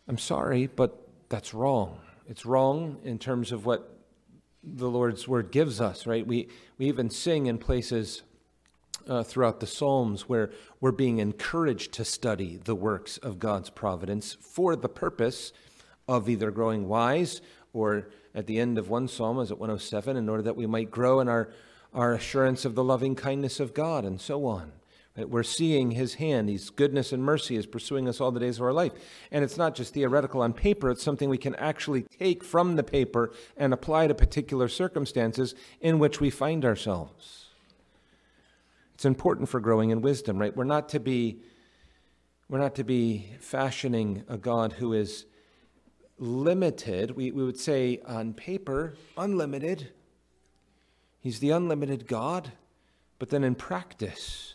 I'm 0.06 0.18
sorry, 0.18 0.66
but 0.66 1.08
that's 1.28 1.54
wrong. 1.54 1.98
It's 2.28 2.44
wrong 2.44 2.98
in 3.04 3.18
terms 3.18 3.52
of 3.52 3.64
what 3.64 3.96
the 4.62 4.90
Lord's 4.90 5.26
word 5.26 5.50
gives 5.50 5.80
us, 5.80 6.06
right? 6.06 6.26
We, 6.26 6.48
we 6.76 6.86
even 6.86 7.08
sing 7.08 7.46
in 7.46 7.56
places 7.58 8.22
uh, 9.08 9.22
throughout 9.22 9.60
the 9.60 9.66
Psalms 9.66 10.28
where 10.28 10.50
we're 10.80 10.92
being 10.92 11.18
encouraged 11.18 11.92
to 11.94 12.04
study 12.04 12.58
the 12.62 12.74
works 12.74 13.16
of 13.18 13.38
God's 13.38 13.70
providence 13.70 14.36
for 14.40 14.76
the 14.76 14.88
purpose 14.88 15.52
of 16.06 16.28
either 16.28 16.50
growing 16.50 16.88
wise 16.88 17.40
or 17.72 18.10
at 18.34 18.46
the 18.46 18.58
end 18.58 18.78
of 18.78 18.88
one 18.88 19.08
psalm, 19.08 19.38
as 19.40 19.50
at 19.50 19.58
107, 19.58 20.16
in 20.16 20.28
order 20.28 20.42
that 20.42 20.56
we 20.56 20.66
might 20.66 20.90
grow 20.90 21.20
in 21.20 21.28
our, 21.28 21.50
our 21.92 22.12
assurance 22.12 22.64
of 22.64 22.74
the 22.74 22.84
loving 22.84 23.14
kindness 23.14 23.60
of 23.60 23.74
God 23.74 24.04
and 24.04 24.20
so 24.20 24.46
on. 24.46 24.72
That 25.14 25.28
we're 25.28 25.42
seeing 25.42 25.90
his 25.90 26.14
hand, 26.14 26.48
his 26.48 26.70
goodness 26.70 27.12
and 27.12 27.22
mercy 27.22 27.56
is 27.56 27.66
pursuing 27.66 28.08
us 28.08 28.20
all 28.20 28.30
the 28.30 28.40
days 28.40 28.58
of 28.58 28.62
our 28.62 28.72
life. 28.72 28.92
And 29.32 29.42
it's 29.42 29.56
not 29.56 29.74
just 29.74 29.92
theoretical 29.92 30.40
on 30.40 30.52
paper, 30.52 30.90
it's 30.90 31.02
something 31.02 31.28
we 31.28 31.36
can 31.36 31.56
actually 31.56 32.02
take 32.02 32.44
from 32.44 32.76
the 32.76 32.84
paper 32.84 33.32
and 33.56 33.72
apply 33.72 34.06
to 34.06 34.14
particular 34.14 34.68
circumstances 34.68 35.54
in 35.80 35.98
which 35.98 36.20
we 36.20 36.30
find 36.30 36.64
ourselves. 36.64 37.46
It's 38.94 39.04
important 39.04 39.48
for 39.48 39.60
growing 39.60 39.90
in 39.90 40.00
wisdom, 40.00 40.38
right? 40.38 40.56
We're 40.56 40.64
not 40.64 40.88
to 40.90 41.00
be 41.00 41.40
we're 42.50 42.58
not 42.58 42.74
to 42.74 42.84
be 42.84 43.30
fashioning 43.38 44.24
a 44.28 44.36
God 44.36 44.72
who 44.72 44.92
is 44.92 45.24
limited. 46.20 47.16
We, 47.16 47.32
we 47.32 47.42
would 47.42 47.58
say 47.58 48.00
on 48.06 48.34
paper, 48.34 48.94
unlimited. 49.16 49.88
He's 51.18 51.40
the 51.40 51.50
unlimited 51.50 52.06
God. 52.06 52.52
But 53.18 53.30
then 53.30 53.42
in 53.42 53.54
practice, 53.54 54.54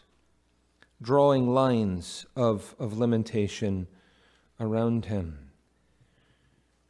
drawing 1.01 1.53
lines 1.53 2.25
of, 2.35 2.75
of 2.79 2.97
limitation 2.97 3.87
around 4.59 5.05
him. 5.05 5.39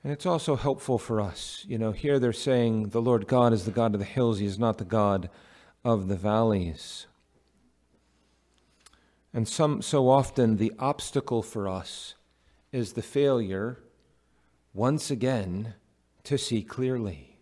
And 0.03 0.13
it's 0.13 0.27
also 0.27 0.55
helpful 0.55 0.99
for 0.99 1.19
us. 1.19 1.65
You 1.67 1.79
know, 1.79 1.91
here 1.91 2.19
they're 2.19 2.31
saying 2.31 2.89
the 2.89 3.01
Lord 3.01 3.27
God 3.27 3.53
is 3.53 3.65
the 3.65 3.71
God 3.71 3.95
of 3.95 3.99
the 3.99 4.05
hills, 4.05 4.38
He 4.38 4.45
is 4.45 4.59
not 4.59 4.77
the 4.77 4.85
God 4.85 5.31
of 5.83 6.07
the 6.07 6.15
valleys. 6.15 7.07
And 9.33 9.47
some, 9.47 9.81
so 9.81 10.07
often 10.07 10.57
the 10.57 10.71
obstacle 10.77 11.41
for 11.41 11.67
us 11.67 12.13
is 12.71 12.93
the 12.93 13.01
failure, 13.01 13.79
once 14.75 15.09
again, 15.09 15.73
to 16.25 16.38
see 16.38 16.61
clearly. 16.61 17.38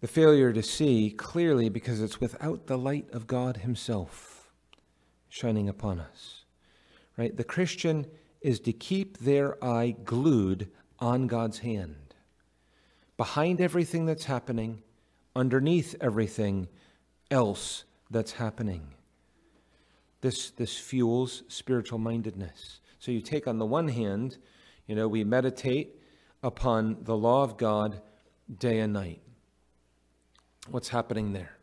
The 0.00 0.06
failure 0.06 0.52
to 0.52 0.62
see 0.62 1.10
clearly 1.10 1.68
because 1.68 2.00
it's 2.00 2.20
without 2.20 2.68
the 2.68 2.78
light 2.78 3.08
of 3.12 3.26
God 3.26 3.58
Himself 3.58 4.52
shining 5.28 5.68
upon 5.68 5.98
us. 5.98 6.44
Right? 7.16 7.36
The 7.36 7.44
Christian 7.44 8.06
is 8.40 8.60
to 8.60 8.72
keep 8.72 9.18
their 9.18 9.62
eye 9.64 9.96
glued 10.04 10.70
on 11.00 11.26
God's 11.26 11.58
hand. 11.58 12.14
Behind 13.16 13.60
everything 13.60 14.06
that's 14.06 14.26
happening, 14.26 14.82
underneath 15.34 15.96
everything 16.00 16.68
else 17.30 17.84
that's 18.08 18.32
happening. 18.32 18.94
This, 20.20 20.50
this 20.50 20.78
fuels 20.78 21.42
spiritual 21.48 21.98
mindedness. 21.98 22.80
So 23.00 23.10
you 23.10 23.20
take 23.20 23.48
on 23.48 23.58
the 23.58 23.66
one 23.66 23.88
hand, 23.88 24.38
you 24.86 24.94
know, 24.94 25.08
we 25.08 25.24
meditate 25.24 26.00
upon 26.42 26.98
the 27.02 27.16
law 27.16 27.42
of 27.42 27.56
God 27.56 28.00
day 28.58 28.78
and 28.80 28.92
night. 28.92 29.20
What's 30.70 30.88
happening 30.88 31.32
there? 31.32 31.56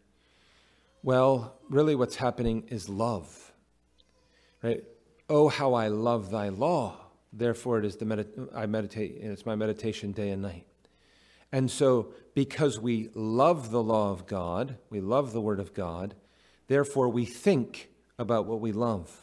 Well, 1.01 1.55
really, 1.69 1.95
what's 1.95 2.15
happening 2.15 2.65
is 2.69 2.87
love. 2.87 3.51
Right? 4.61 4.83
Oh, 5.29 5.49
how 5.49 5.73
I 5.73 5.87
love 5.87 6.31
thy 6.31 6.49
law. 6.49 6.97
Therefore, 7.31 7.79
it 7.79 7.85
is 7.85 7.97
the 7.97 8.05
medit- 8.05 8.49
I 8.55 8.65
meditate, 8.65 9.19
and 9.21 9.31
it's 9.31 9.45
my 9.45 9.55
meditation 9.55 10.11
day 10.11 10.29
and 10.29 10.41
night. 10.41 10.65
And 11.51 11.69
so, 11.69 12.13
because 12.33 12.79
we 12.79 13.09
love 13.13 13.71
the 13.71 13.83
law 13.83 14.11
of 14.11 14.25
God, 14.25 14.77
we 14.89 15.01
love 15.01 15.33
the 15.33 15.41
Word 15.41 15.59
of 15.59 15.73
God, 15.73 16.15
therefore 16.67 17.09
we 17.09 17.25
think 17.25 17.89
about 18.17 18.45
what 18.45 18.59
we 18.59 18.71
love. 18.71 19.22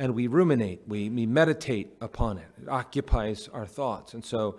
And 0.00 0.14
we 0.14 0.28
ruminate, 0.28 0.82
we, 0.86 1.10
we 1.10 1.26
meditate 1.26 1.94
upon 2.00 2.38
it. 2.38 2.46
It 2.62 2.68
occupies 2.68 3.48
our 3.52 3.66
thoughts. 3.66 4.14
And 4.14 4.24
so, 4.24 4.58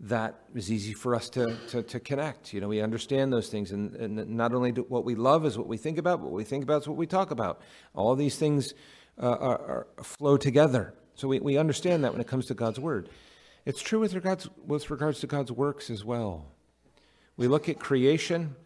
that 0.00 0.44
is 0.54 0.72
easy 0.72 0.94
for 0.94 1.14
us 1.14 1.28
to, 1.28 1.56
to, 1.68 1.82
to, 1.82 2.00
connect. 2.00 2.54
You 2.54 2.60
know, 2.62 2.68
we 2.68 2.80
understand 2.80 3.32
those 3.32 3.48
things. 3.48 3.70
And, 3.70 3.94
and 3.96 4.30
not 4.30 4.54
only 4.54 4.72
do, 4.72 4.86
what 4.88 5.04
we 5.04 5.14
love 5.14 5.44
is 5.44 5.58
what 5.58 5.66
we 5.66 5.76
think 5.76 5.98
about, 5.98 6.20
but 6.20 6.30
what 6.30 6.36
we 6.36 6.44
think 6.44 6.64
about 6.64 6.82
is 6.82 6.88
what 6.88 6.96
we 6.96 7.06
talk 7.06 7.30
about. 7.30 7.60
All 7.94 8.16
these 8.16 8.36
things 8.36 8.72
uh, 9.22 9.26
are, 9.26 9.86
are, 9.98 10.02
flow 10.02 10.38
together. 10.38 10.94
So 11.16 11.28
we, 11.28 11.40
we 11.40 11.58
understand 11.58 12.02
that 12.04 12.12
when 12.12 12.20
it 12.20 12.26
comes 12.26 12.46
to 12.46 12.54
God's 12.54 12.80
word. 12.80 13.10
It's 13.66 13.82
true 13.82 14.00
with 14.00 14.14
regards, 14.14 14.48
with 14.66 14.90
regards 14.90 15.20
to 15.20 15.26
God's 15.26 15.52
works 15.52 15.90
as 15.90 16.02
well. 16.02 16.46
We 17.36 17.46
look 17.46 17.68
at 17.68 17.78
creation 17.78 18.56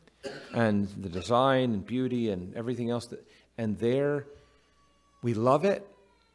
and 0.54 0.86
the 0.88 1.08
design 1.08 1.74
and 1.74 1.84
beauty 1.84 2.30
and 2.30 2.54
everything 2.54 2.90
else, 2.90 3.06
that, 3.06 3.26
and 3.58 3.76
there 3.78 4.26
we 5.22 5.34
love 5.34 5.64
it 5.64 5.84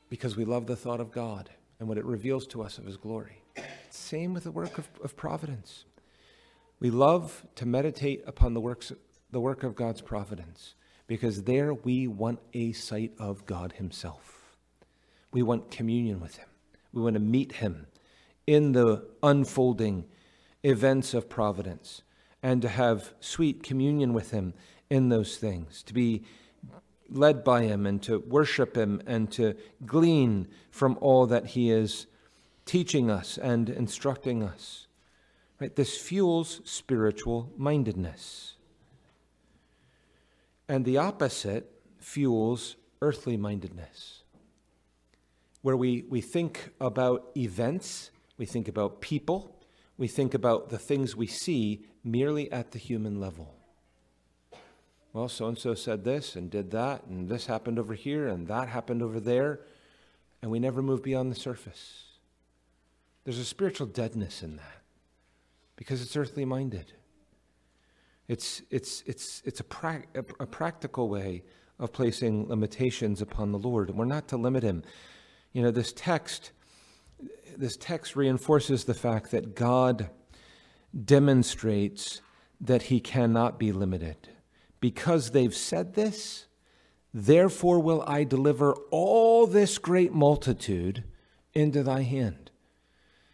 because 0.10 0.36
we 0.36 0.46
love 0.46 0.68
the 0.68 0.76
thought 0.76 1.00
of 1.00 1.12
God 1.12 1.50
and 1.80 1.88
what 1.88 1.98
it 1.98 2.06
reveals 2.06 2.46
to 2.48 2.62
us 2.62 2.78
of 2.78 2.86
His 2.86 2.98
glory. 2.98 3.42
Same 3.90 4.34
with 4.34 4.44
the 4.44 4.52
work 4.52 4.78
of, 4.78 4.90
of 5.04 5.16
providence. 5.16 5.86
We 6.80 6.90
love 6.90 7.46
to 7.56 7.66
meditate 7.66 8.24
upon 8.26 8.54
the 8.54 8.62
works, 8.62 8.92
the 9.32 9.40
work 9.40 9.64
of 9.64 9.76
God's 9.76 10.02
providence 10.02 10.76
because 11.08 11.44
there 11.44 11.74
we 11.74 12.08
want 12.08 12.40
a 12.54 12.72
sight 12.72 13.12
of 13.18 13.46
God 13.46 13.74
Himself. 13.74 14.56
We 15.32 15.42
want 15.42 15.72
communion 15.72 16.20
with 16.20 16.38
Him. 16.38 16.48
We 16.94 17.02
want 17.02 17.16
to 17.16 17.20
meet 17.20 17.54
Him 17.54 17.88
in 18.46 18.74
the 18.74 19.06
unfolding 19.24 20.06
events 20.64 21.14
of 21.14 21.28
providence 21.28 22.04
and 22.44 22.62
to 22.62 22.70
have 22.70 23.14
sweet 23.20 23.64
communion 23.64 24.14
with 24.14 24.32
Him 24.32 24.54
in 24.90 25.10
those 25.10 25.38
things, 25.38 25.84
to 25.84 25.94
be 25.94 26.24
led 27.12 27.44
by 27.44 27.64
Him 27.64 27.86
and 27.86 28.02
to 28.04 28.20
worship 28.20 28.76
Him 28.76 29.02
and 29.06 29.32
to 29.32 29.56
glean 29.86 30.48
from 30.72 30.98
all 31.02 31.26
that 31.28 31.48
He 31.48 31.72
is 31.72 32.08
teaching 32.66 33.10
us 33.10 33.38
and 33.38 33.70
instructing 33.70 34.44
us. 34.44 34.88
Right? 35.60 35.76
This 35.76 35.98
fuels 35.98 36.62
spiritual 36.64 37.52
mindedness. 37.58 38.56
And 40.68 40.86
the 40.86 40.98
opposite 40.98 41.72
fuels 41.98 42.76
earthly 43.02 43.38
mindedness, 43.38 44.24
where 45.62 45.76
we, 45.76 46.04
we 46.10 46.22
think 46.22 46.70
about 46.80 47.32
events, 47.36 48.12
we 48.38 48.46
think 48.46 48.68
about 48.68 49.02
people, 49.02 49.56
we 49.98 50.08
think 50.08 50.34
about 50.34 50.70
the 50.70 50.78
things 50.78 51.16
we 51.16 51.28
see 51.28 51.86
merely 52.04 52.52
at 52.52 52.72
the 52.72 52.80
human 52.80 53.20
level. 53.20 53.59
Well, 55.14 55.28
so 55.28 55.48
and 55.48 55.58
so 55.58 55.74
said 55.74 56.04
this 56.04 56.36
and 56.36 56.52
did 56.52 56.72
that, 56.72 57.06
and 57.06 57.28
this 57.28 57.48
happened 57.48 57.80
over 57.80 57.96
here, 57.96 58.28
and 58.28 58.48
that 58.48 58.68
happened 58.68 59.02
over 59.02 59.20
there, 59.20 59.62
and 60.42 60.52
we 60.52 60.60
never 60.60 60.82
move 60.82 61.02
beyond 61.02 61.32
the 61.32 61.40
surface. 61.40 62.04
There's 63.24 63.40
a 63.40 63.46
spiritual 63.46 63.88
deadness 63.88 64.44
in 64.44 64.58
that 64.58 64.82
because 65.76 66.02
it's 66.02 66.16
earthly 66.16 66.46
minded. 66.46 66.94
It's, 68.28 68.62
it's, 68.70 69.04
it's, 69.08 69.42
it's 69.46 69.60
a, 69.60 69.64
pra- 69.64 70.04
a 70.14 70.46
practical 70.46 71.10
way 71.10 71.44
of 71.80 71.92
placing 71.92 72.48
limitations 72.48 73.22
upon 73.22 73.52
the 73.52 73.58
Lord. 73.58 73.90
And 73.90 73.98
we're 73.98 74.06
not 74.06 74.28
to 74.28 74.38
limit 74.38 74.62
him. 74.62 74.84
You 75.54 75.64
know, 75.64 75.72
this 75.72 75.94
text, 75.94 76.52
this 77.58 77.76
text 77.78 78.16
reinforces 78.16 78.84
the 78.84 78.94
fact 78.94 79.32
that 79.32 79.56
God 79.56 80.10
demonstrates 81.06 82.22
that 82.62 82.84
he 82.84 83.00
cannot 83.00 83.58
be 83.58 83.72
limited. 83.72 84.30
Because 84.80 85.32
they've 85.32 85.56
said 85.56 85.96
this, 85.96 86.46
therefore 87.14 87.80
will 87.80 88.04
I 88.08 88.24
deliver 88.24 88.74
all 88.92 89.48
this 89.48 89.78
great 89.78 90.14
multitude 90.14 91.04
into 91.54 91.84
thy 91.84 92.04
hand 92.04 92.50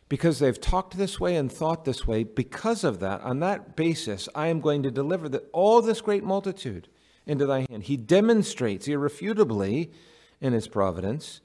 because 0.08 0.40
they've 0.40 0.62
talked 0.62 0.98
this 0.98 1.20
way 1.20 1.36
and 1.36 1.52
thought 1.52 1.86
this 1.86 2.06
way, 2.06 2.24
because 2.24 2.84
of 2.84 3.00
that, 3.00 3.22
on 3.22 3.40
that 3.40 3.76
basis, 3.76 4.30
I 4.36 4.48
am 4.48 4.62
going 4.62 4.84
to 4.84 4.92
deliver 4.92 5.28
the, 5.28 5.40
all 5.52 5.82
this 5.82 6.02
great 6.02 6.24
multitude 6.24 6.88
into 7.26 7.46
thy 7.46 7.66
hand. 7.70 7.84
He 7.84 7.98
demonstrates 7.98 8.88
irrefutably 8.88 9.92
in 10.40 10.54
his 10.54 10.68
providence 10.68 11.42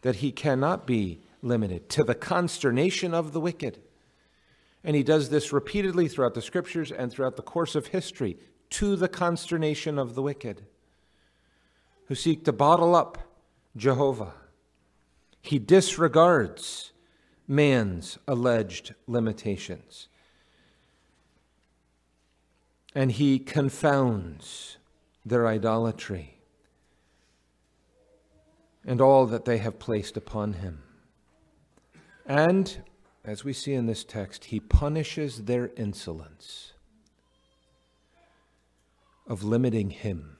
that 0.00 0.16
he 0.16 0.32
cannot 0.32 0.86
be 0.86 1.20
limited 1.42 1.88
to 1.90 2.02
the 2.02 2.14
consternation 2.14 3.12
of 3.12 3.32
the 3.32 3.40
wicked. 3.40 3.78
And 4.82 4.96
he 4.96 5.02
does 5.02 5.28
this 5.28 5.52
repeatedly 5.52 6.08
throughout 6.08 6.34
the 6.34 6.42
scriptures 6.42 6.90
and 6.90 7.12
throughout 7.12 7.36
the 7.36 7.42
course 7.42 7.74
of 7.74 7.88
history 7.88 8.38
to 8.70 8.96
the 8.96 9.08
consternation 9.08 9.98
of 9.98 10.14
the 10.14 10.22
wicked 10.22 10.64
who 12.06 12.14
seek 12.14 12.44
to 12.44 12.52
bottle 12.52 12.94
up 12.94 13.18
Jehovah. 13.76 14.34
He 15.42 15.58
disregards 15.58 16.92
man's 17.46 18.18
alleged 18.26 18.94
limitations. 19.06 20.08
And 22.94 23.12
he 23.12 23.38
confounds 23.38 24.78
their 25.24 25.46
idolatry 25.46 26.38
and 28.86 29.00
all 29.00 29.26
that 29.26 29.44
they 29.44 29.58
have 29.58 29.78
placed 29.78 30.16
upon 30.16 30.54
him. 30.54 30.82
And, 32.24 32.82
as 33.24 33.44
we 33.44 33.52
see 33.52 33.74
in 33.74 33.86
this 33.86 34.04
text, 34.04 34.46
he 34.46 34.60
punishes 34.60 35.44
their 35.44 35.70
insolence 35.76 36.72
of 39.28 39.44
limiting 39.44 39.90
him 39.90 40.38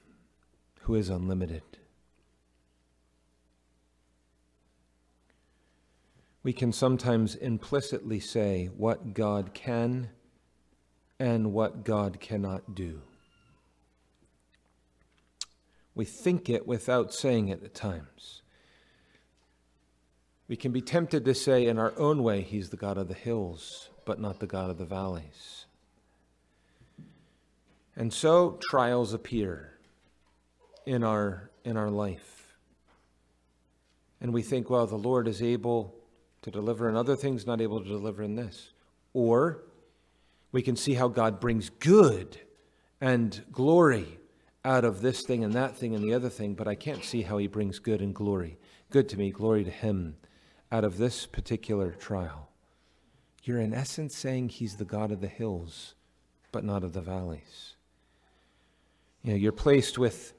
who 0.81 0.95
is 0.95 1.07
unlimited. 1.07 1.63
we 6.43 6.53
can 6.53 6.71
sometimes 6.71 7.35
implicitly 7.35 8.19
say 8.19 8.67
what 8.77 9.13
God 9.13 9.53
can 9.53 10.09
and 11.19 11.53
what 11.53 11.83
God 11.83 12.19
cannot 12.19 12.73
do. 12.73 13.01
We 15.93 16.05
think 16.05 16.49
it 16.49 16.65
without 16.65 17.13
saying 17.13 17.49
it 17.49 17.63
at 17.63 17.73
times. 17.73 18.41
We 20.47 20.55
can 20.55 20.71
be 20.71 20.81
tempted 20.81 21.25
to 21.25 21.35
say 21.35 21.67
in 21.67 21.77
our 21.77 21.93
own 21.97 22.23
way, 22.23 22.41
He's 22.41 22.69
the 22.69 22.77
God 22.77 22.97
of 22.97 23.09
the 23.09 23.13
hills, 23.13 23.89
but 24.05 24.19
not 24.19 24.39
the 24.39 24.47
God 24.47 24.69
of 24.69 24.77
the 24.77 24.85
valleys. 24.85 25.58
And 27.99 28.13
so 28.13 28.57
trials 28.61 29.13
appear 29.13 29.73
in 30.85 31.03
our, 31.03 31.51
in 31.65 31.75
our 31.75 31.89
life. 31.89 32.55
And 34.21 34.33
we 34.33 34.41
think, 34.41 34.69
well, 34.69 34.87
the 34.87 34.95
Lord 34.95 35.27
is 35.27 35.41
able 35.41 35.93
to 36.41 36.49
deliver 36.49 36.87
in 36.87 36.95
other 36.95 37.17
things, 37.17 37.45
not 37.45 37.59
able 37.59 37.83
to 37.83 37.87
deliver 37.89 38.23
in 38.23 38.35
this. 38.35 38.71
Or 39.13 39.65
we 40.53 40.61
can 40.61 40.77
see 40.77 40.93
how 40.93 41.09
God 41.09 41.41
brings 41.41 41.69
good 41.69 42.39
and 43.01 43.43
glory 43.51 44.17
out 44.63 44.85
of 44.85 45.01
this 45.01 45.23
thing 45.23 45.43
and 45.43 45.51
that 45.51 45.75
thing 45.75 45.93
and 45.93 46.01
the 46.01 46.13
other 46.13 46.29
thing, 46.29 46.53
but 46.53 46.69
I 46.69 46.75
can't 46.75 47.03
see 47.03 47.23
how 47.23 47.37
he 47.37 47.47
brings 47.47 47.79
good 47.79 47.99
and 47.99 48.15
glory. 48.15 48.57
Good 48.91 49.09
to 49.09 49.17
me, 49.17 49.29
glory 49.29 49.65
to 49.65 49.71
him 49.71 50.15
out 50.71 50.85
of 50.85 50.97
this 50.97 51.25
particular 51.25 51.91
trial. 51.91 52.49
You're 53.43 53.59
in 53.59 53.73
essence 53.73 54.15
saying 54.15 54.49
he's 54.49 54.77
the 54.77 54.85
God 54.85 55.11
of 55.11 55.19
the 55.19 55.27
hills, 55.27 55.95
but 56.53 56.63
not 56.63 56.85
of 56.85 56.93
the 56.93 57.01
valleys. 57.01 57.75
You 59.23 59.31
know, 59.31 59.37
you're 59.37 59.51
placed 59.51 59.97
with, 59.97 60.33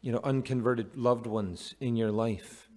you 0.00 0.12
know, 0.12 0.20
unconverted 0.22 0.96
loved 0.96 1.26
ones 1.26 1.74
in 1.80 1.96
your 1.96 2.12
life. 2.12 2.68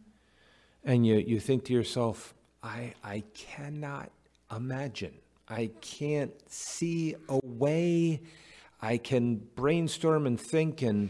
And 0.83 1.05
you, 1.05 1.15
you 1.15 1.39
think 1.39 1.65
to 1.65 1.73
yourself, 1.73 2.33
I, 2.61 2.93
I 3.03 3.23
cannot 3.33 4.11
imagine. 4.55 5.13
I 5.49 5.71
can't 5.81 6.33
see 6.49 7.15
a 7.27 7.39
way. 7.43 8.21
I 8.81 8.97
can 8.97 9.35
brainstorm 9.55 10.25
and 10.27 10.39
think, 10.39 10.81
and 10.81 11.09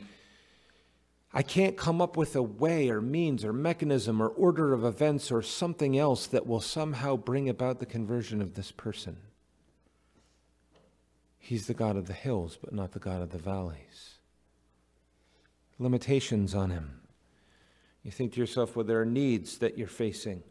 I 1.34 1.42
can't 1.42 1.76
come 1.76 2.02
up 2.02 2.18
with 2.18 2.36
a 2.36 2.44
way 2.44 2.90
or 2.90 3.02
means 3.02 3.44
or 3.44 3.54
mechanism 3.54 4.22
or 4.22 4.28
order 4.28 4.74
of 4.74 4.84
events 4.84 5.32
or 5.32 5.42
something 5.42 5.98
else 5.98 6.28
that 6.28 6.46
will 6.46 6.62
somehow 6.62 7.16
bring 7.16 7.50
about 7.50 7.80
the 7.80 7.86
conversion 7.86 8.42
of 8.42 8.54
this 8.54 8.72
person. 8.72 9.18
He's 11.40 11.68
the 11.68 11.74
God 11.74 11.98
of 11.98 12.08
the 12.08 12.14
hills, 12.14 12.58
but 12.62 12.74
not 12.74 12.92
the 12.92 13.00
God 13.00 13.22
of 13.22 13.32
the 13.32 13.38
valleys. 13.38 14.13
Limitations 15.80 16.54
on 16.56 16.70
him. 16.70 17.02
You 18.04 18.12
think 18.12 18.34
to 18.34 18.40
yourself, 18.40 18.76
well, 18.76 18.86
there 18.86 19.02
are 19.02 19.06
needs 19.06 19.58
that 19.60 19.78
you're 19.78 19.88
facing. 19.88 20.44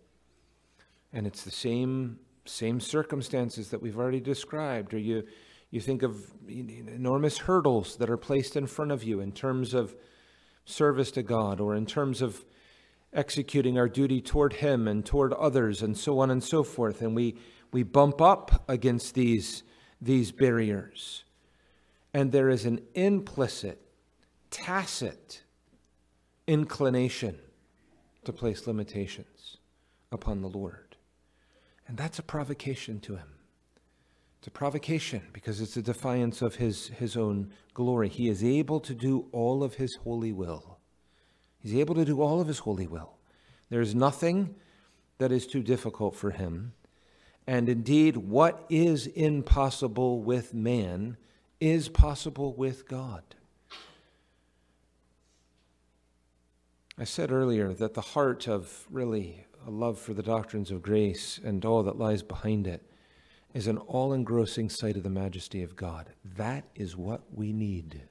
And 1.12 1.26
it's 1.26 1.42
the 1.42 1.50
same, 1.50 2.18
same 2.44 2.80
circumstances 2.80 3.68
that 3.70 3.82
we've 3.82 3.98
already 3.98 4.20
described. 4.20 4.94
Or 4.94 4.98
you, 4.98 5.24
you 5.70 5.80
think 5.80 6.02
of 6.02 6.32
enormous 6.48 7.38
hurdles 7.38 7.96
that 7.96 8.10
are 8.10 8.16
placed 8.16 8.56
in 8.56 8.66
front 8.66 8.90
of 8.90 9.02
you 9.04 9.20
in 9.20 9.32
terms 9.32 9.74
of 9.74 9.94
service 10.64 11.10
to 11.12 11.22
God 11.22 11.60
or 11.60 11.74
in 11.74 11.86
terms 11.86 12.22
of 12.22 12.44
executing 13.12 13.78
our 13.78 13.88
duty 13.88 14.20
toward 14.22 14.54
Him 14.54 14.88
and 14.88 15.04
toward 15.04 15.32
others 15.34 15.82
and 15.82 15.96
so 15.96 16.18
on 16.18 16.30
and 16.30 16.42
so 16.42 16.62
forth. 16.62 17.02
And 17.02 17.14
we, 17.14 17.36
we 17.72 17.82
bump 17.82 18.20
up 18.22 18.64
against 18.68 19.14
these, 19.14 19.62
these 20.00 20.32
barriers. 20.32 21.24
And 22.14 22.32
there 22.32 22.48
is 22.48 22.64
an 22.64 22.80
implicit, 22.94 23.81
tacit 24.52 25.42
inclination 26.46 27.36
to 28.24 28.32
place 28.32 28.68
limitations 28.68 29.56
upon 30.12 30.42
the 30.42 30.48
Lord. 30.48 30.96
And 31.88 31.96
that's 31.96 32.20
a 32.20 32.22
provocation 32.22 33.00
to 33.00 33.16
him. 33.16 33.28
It's 34.38 34.48
a 34.48 34.52
provocation 34.52 35.22
because 35.32 35.60
it's 35.60 35.76
a 35.76 35.82
defiance 35.82 36.42
of 36.42 36.56
his, 36.56 36.88
his 36.88 37.16
own 37.16 37.52
glory. 37.74 38.08
He 38.08 38.28
is 38.28 38.44
able 38.44 38.80
to 38.80 38.94
do 38.94 39.26
all 39.32 39.64
of 39.64 39.74
his 39.74 39.96
holy 40.04 40.32
will. 40.32 40.78
He's 41.58 41.74
able 41.74 41.94
to 41.94 42.04
do 42.04 42.20
all 42.20 42.40
of 42.40 42.48
his 42.48 42.58
holy 42.58 42.86
will. 42.86 43.14
There 43.70 43.80
is 43.80 43.94
nothing 43.94 44.56
that 45.18 45.32
is 45.32 45.46
too 45.46 45.62
difficult 45.62 46.16
for 46.16 46.30
him. 46.30 46.72
And 47.46 47.68
indeed, 47.68 48.16
what 48.16 48.66
is 48.68 49.06
impossible 49.06 50.22
with 50.22 50.52
man 50.54 51.16
is 51.60 51.88
possible 51.88 52.52
with 52.54 52.88
God. 52.88 53.22
I 56.98 57.04
said 57.04 57.32
earlier 57.32 57.72
that 57.72 57.94
the 57.94 58.02
heart 58.02 58.46
of 58.46 58.86
really 58.90 59.46
a 59.66 59.70
love 59.70 59.98
for 59.98 60.12
the 60.12 60.22
doctrines 60.22 60.70
of 60.70 60.82
grace 60.82 61.40
and 61.42 61.64
all 61.64 61.82
that 61.84 61.98
lies 61.98 62.22
behind 62.22 62.66
it 62.66 62.82
is 63.54 63.66
an 63.66 63.78
all 63.78 64.12
engrossing 64.12 64.68
sight 64.68 64.96
of 64.96 65.02
the 65.02 65.10
majesty 65.10 65.62
of 65.62 65.74
God. 65.74 66.10
That 66.36 66.64
is 66.74 66.96
what 66.96 67.22
we 67.32 67.52
need. 67.52 68.02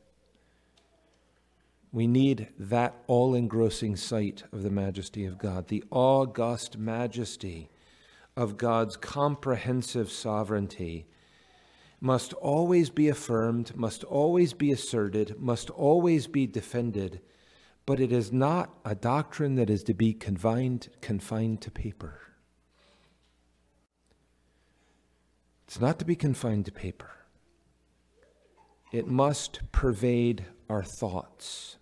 We 1.91 2.07
need 2.07 2.47
that 2.57 2.95
all 3.05 3.35
engrossing 3.35 3.97
sight 3.97 4.43
of 4.51 4.63
the 4.63 4.69
majesty 4.71 5.25
of 5.25 5.37
God, 5.37 5.67
the 5.67 5.83
august 5.91 6.77
majesty 6.77 7.69
of 8.35 8.57
God's 8.57 8.97
comprehensive 8.97 10.09
sovereignty 10.09 11.05
must 11.99 12.33
always 12.33 12.89
be 12.89 13.09
affirmed, 13.09 13.75
must 13.75 14.03
always 14.05 14.53
be 14.53 14.71
asserted, 14.71 15.39
must 15.39 15.69
always 15.69 16.25
be 16.25 16.47
defended, 16.47 17.19
but 17.85 17.99
it 17.99 18.11
is 18.11 18.31
not 18.31 18.77
a 18.85 18.95
doctrine 18.95 19.55
that 19.55 19.69
is 19.69 19.83
to 19.83 19.93
be 19.93 20.13
confined, 20.13 20.89
confined 21.01 21.61
to 21.61 21.71
paper. 21.71 22.19
It's 25.65 25.79
not 25.79 25.99
to 25.99 26.05
be 26.05 26.15
confined 26.15 26.65
to 26.65 26.71
paper. 26.71 27.11
It 28.91 29.07
must 29.07 29.61
pervade 29.71 30.45
our 30.69 30.83
thoughts 30.83 31.77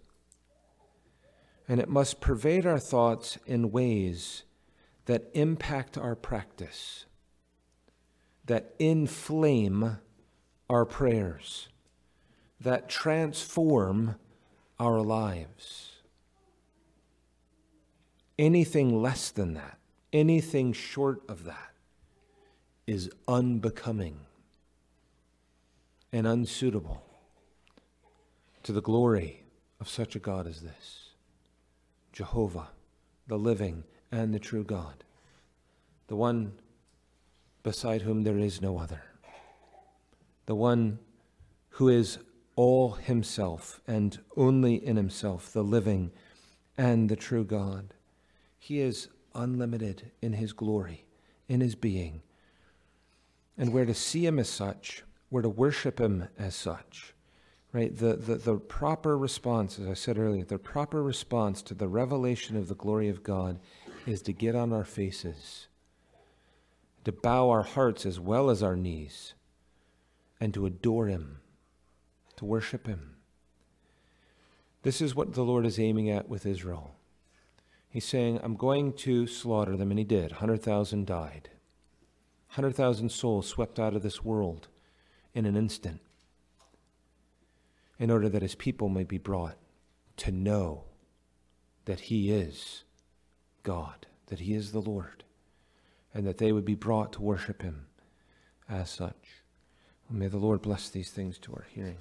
and 1.70 1.80
it 1.80 1.88
must 1.88 2.20
pervade 2.20 2.66
our 2.66 2.80
thoughts 2.80 3.38
in 3.46 3.72
ways 3.72 4.44
that 5.06 5.30
impact 5.36 5.98
our 6.00 6.16
practice, 6.16 7.06
that 8.46 8.74
inflame 8.80 10.00
our 10.68 10.84
prayers, 10.84 11.70
that 12.60 12.90
transform 12.90 14.16
our 14.80 15.00
lives. 15.00 15.89
Anything 18.40 19.02
less 19.02 19.32
than 19.32 19.54
that, 19.56 19.78
anything 20.14 20.72
short 20.72 21.22
of 21.28 21.44
that, 21.44 21.74
is 22.88 23.12
unbecoming 23.28 24.22
and 26.14 26.26
unsuitable 26.26 27.04
to 28.64 28.72
the 28.72 28.82
glory 28.82 29.44
of 29.82 29.90
such 29.90 30.16
a 30.16 30.20
God 30.20 30.48
as 30.48 30.62
this. 30.62 31.10
Jehovah, 32.14 32.70
the 33.28 33.38
living 33.38 33.84
and 34.10 34.34
the 34.34 34.40
true 34.40 34.64
God, 34.64 35.04
the 36.08 36.16
one 36.16 36.54
beside 37.62 38.04
whom 38.04 38.24
there 38.24 38.38
is 38.38 38.62
no 38.62 38.78
other, 38.78 39.02
the 40.46 40.56
one 40.56 40.98
who 41.72 41.90
is 41.90 42.20
all 42.56 42.92
himself 42.92 43.82
and 43.86 44.18
only 44.38 44.76
in 44.76 44.96
himself, 44.96 45.52
the 45.52 45.62
living 45.62 46.10
and 46.78 47.10
the 47.10 47.18
true 47.18 47.44
God. 47.44 47.94
He 48.70 48.82
is 48.82 49.08
unlimited 49.34 50.12
in 50.22 50.34
his 50.34 50.54
glory, 50.54 51.06
in 51.48 51.60
his 51.60 51.74
being. 51.74 52.22
And 53.58 53.74
we're 53.74 53.86
to 53.86 53.96
see 53.96 54.28
him 54.28 54.38
as 54.38 54.48
such, 54.48 55.04
we're 55.32 55.42
to 55.42 55.50
worship 55.50 56.00
him 56.00 56.28
as 56.38 56.54
such 56.54 57.16
right? 57.72 57.96
The, 57.96 58.16
the, 58.16 58.36
the 58.36 58.56
proper 58.58 59.18
response, 59.18 59.78
as 59.80 59.88
I 59.88 59.94
said 59.94 60.18
earlier, 60.18 60.44
the 60.44 60.58
proper 60.58 61.04
response 61.04 61.62
to 61.64 61.74
the 61.74 61.88
revelation 61.88 62.58
of 62.58 62.68
the 62.68 62.76
glory 62.76 63.10
of 63.10 63.24
God 63.24 63.60
is 64.08 64.22
to 64.24 64.34
get 64.34 64.56
on 64.56 64.74
our 64.74 64.84
faces, 64.84 65.68
to 67.06 67.12
bow 67.12 67.50
our 67.50 67.62
hearts 67.62 68.06
as 68.06 68.20
well 68.20 68.50
as 68.50 68.64
our 68.64 68.76
knees, 68.76 69.36
and 70.40 70.52
to 70.54 70.66
adore 70.66 71.08
Him, 71.08 71.42
to 72.38 72.46
worship 72.46 72.88
Him. 72.88 73.18
This 74.82 75.00
is 75.00 75.14
what 75.14 75.34
the 75.34 75.44
Lord 75.44 75.66
is 75.66 75.80
aiming 75.80 76.10
at 76.10 76.28
with 76.28 76.48
Israel. 76.48 76.96
He's 77.90 78.06
saying, 78.06 78.40
I'm 78.44 78.56
going 78.56 78.94
to 78.94 79.26
slaughter 79.26 79.76
them, 79.76 79.90
and 79.92 79.98
He 79.98 80.06
did. 80.06 80.32
100,000 80.32 81.08
died. 81.08 81.50
100,000 82.50 83.10
souls 83.10 83.48
swept 83.48 83.80
out 83.80 83.96
of 83.96 84.04
this 84.04 84.24
world 84.24 84.68
in 85.34 85.46
an 85.46 85.56
instant 85.56 86.02
in 88.00 88.10
order 88.10 88.30
that 88.30 88.42
his 88.42 88.56
people 88.56 88.90
may 88.90 89.04
be 89.04 89.18
brought 89.18 89.58
to 90.18 90.32
know 90.32 90.86
that 91.86 92.00
he 92.02 92.32
is 92.32 92.84
God, 93.64 94.08
that 94.28 94.40
he 94.40 94.56
is 94.56 94.72
the 94.72 94.82
Lord, 94.82 95.24
and 96.14 96.26
that 96.26 96.38
they 96.38 96.52
would 96.52 96.66
be 96.66 96.76
brought 96.76 97.14
to 97.14 97.22
worship 97.22 97.62
him 97.62 97.88
as 98.70 98.90
such. 98.90 99.44
May 100.10 100.28
the 100.28 100.38
Lord 100.38 100.64
bless 100.64 100.90
these 100.90 101.12
things 101.12 101.38
to 101.40 101.54
our 101.54 101.68
hearing. 101.70 101.98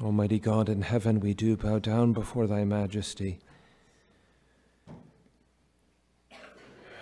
Almighty 0.00 0.38
God 0.38 0.68
in 0.68 0.82
heaven, 0.82 1.18
we 1.18 1.34
do 1.34 1.56
bow 1.56 1.80
down 1.80 2.12
before 2.12 2.46
thy 2.46 2.64
majesty. 2.64 3.40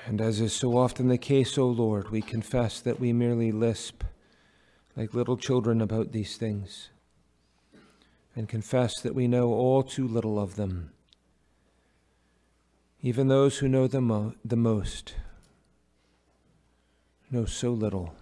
And 0.07 0.21
as 0.21 0.41
is 0.41 0.55
so 0.55 0.79
often 0.79 1.09
the 1.09 1.19
case, 1.19 1.59
O 1.59 1.67
Lord, 1.67 2.11
we 2.11 2.23
confess 2.23 2.81
that 2.81 2.99
we 2.99 3.13
merely 3.13 3.53
lisp 3.53 4.03
like 4.97 5.13
little 5.13 5.37
children 5.37 5.83
about 5.83 6.13
these 6.13 6.37
things, 6.37 6.89
and 8.35 8.49
confess 8.49 8.99
that 9.01 9.15
we 9.15 9.29
know 9.29 9.49
all 9.49 9.83
too 9.83 10.09
little 10.09 10.39
of 10.39 10.57
them. 10.57 10.91
Even 13.03 13.29
those 13.29 13.59
who 13.59 13.69
know 13.69 13.87
the, 13.87 14.01
mo- 14.01 14.35
the 14.43 14.57
most 14.57 15.15
know 17.31 17.45
so 17.45 17.73
little. 17.73 18.15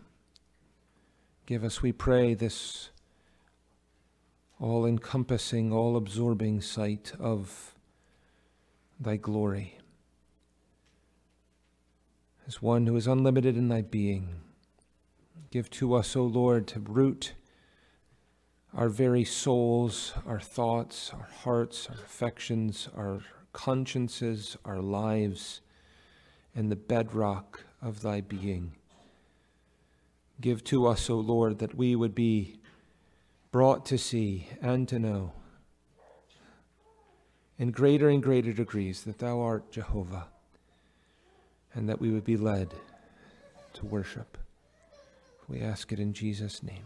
Give 1.46 1.62
us, 1.62 1.80
we 1.80 1.92
pray, 1.92 2.34
this 2.34 2.90
all 4.60 4.86
encompassing, 4.86 5.72
all 5.72 5.96
absorbing 5.96 6.60
sight 6.60 7.12
of 7.18 7.74
thy 9.00 9.16
glory 9.16 9.78
as 12.46 12.60
one 12.60 12.86
who 12.86 12.96
is 12.96 13.06
unlimited 13.06 13.56
in 13.56 13.68
thy 13.68 13.82
being. 13.82 14.28
Give 15.50 15.70
to 15.70 15.94
us, 15.94 16.14
O 16.16 16.24
Lord, 16.24 16.66
to 16.68 16.80
root 16.80 17.32
our 18.74 18.88
very 18.88 19.24
souls, 19.24 20.12
our 20.26 20.40
thoughts, 20.40 21.10
our 21.14 21.28
hearts, 21.42 21.88
our 21.88 21.94
affections, 21.94 22.88
our 22.96 23.20
consciences, 23.52 24.56
our 24.64 24.80
lives, 24.80 25.60
in 26.56 26.68
the 26.68 26.76
bedrock 26.76 27.64
of 27.80 28.02
thy 28.02 28.20
being. 28.20 28.72
Give 30.40 30.62
to 30.64 30.86
us, 30.86 31.08
O 31.08 31.16
Lord, 31.16 31.58
that 31.60 31.76
we 31.76 31.94
would 31.94 32.14
be 32.14 32.56
brought 33.54 33.86
to 33.86 33.96
see 33.96 34.48
and 34.60 34.88
to 34.88 34.98
know 34.98 35.30
in 37.56 37.70
greater 37.70 38.08
and 38.08 38.20
greater 38.20 38.52
degrees 38.52 39.04
that 39.04 39.20
thou 39.20 39.40
art 39.40 39.70
Jehovah 39.70 40.26
and 41.72 41.88
that 41.88 42.00
we 42.00 42.10
would 42.10 42.24
be 42.24 42.36
led 42.36 42.74
to 43.74 43.86
worship. 43.86 44.36
We 45.46 45.60
ask 45.60 45.92
it 45.92 46.00
in 46.00 46.12
Jesus' 46.12 46.64
name. 46.64 46.82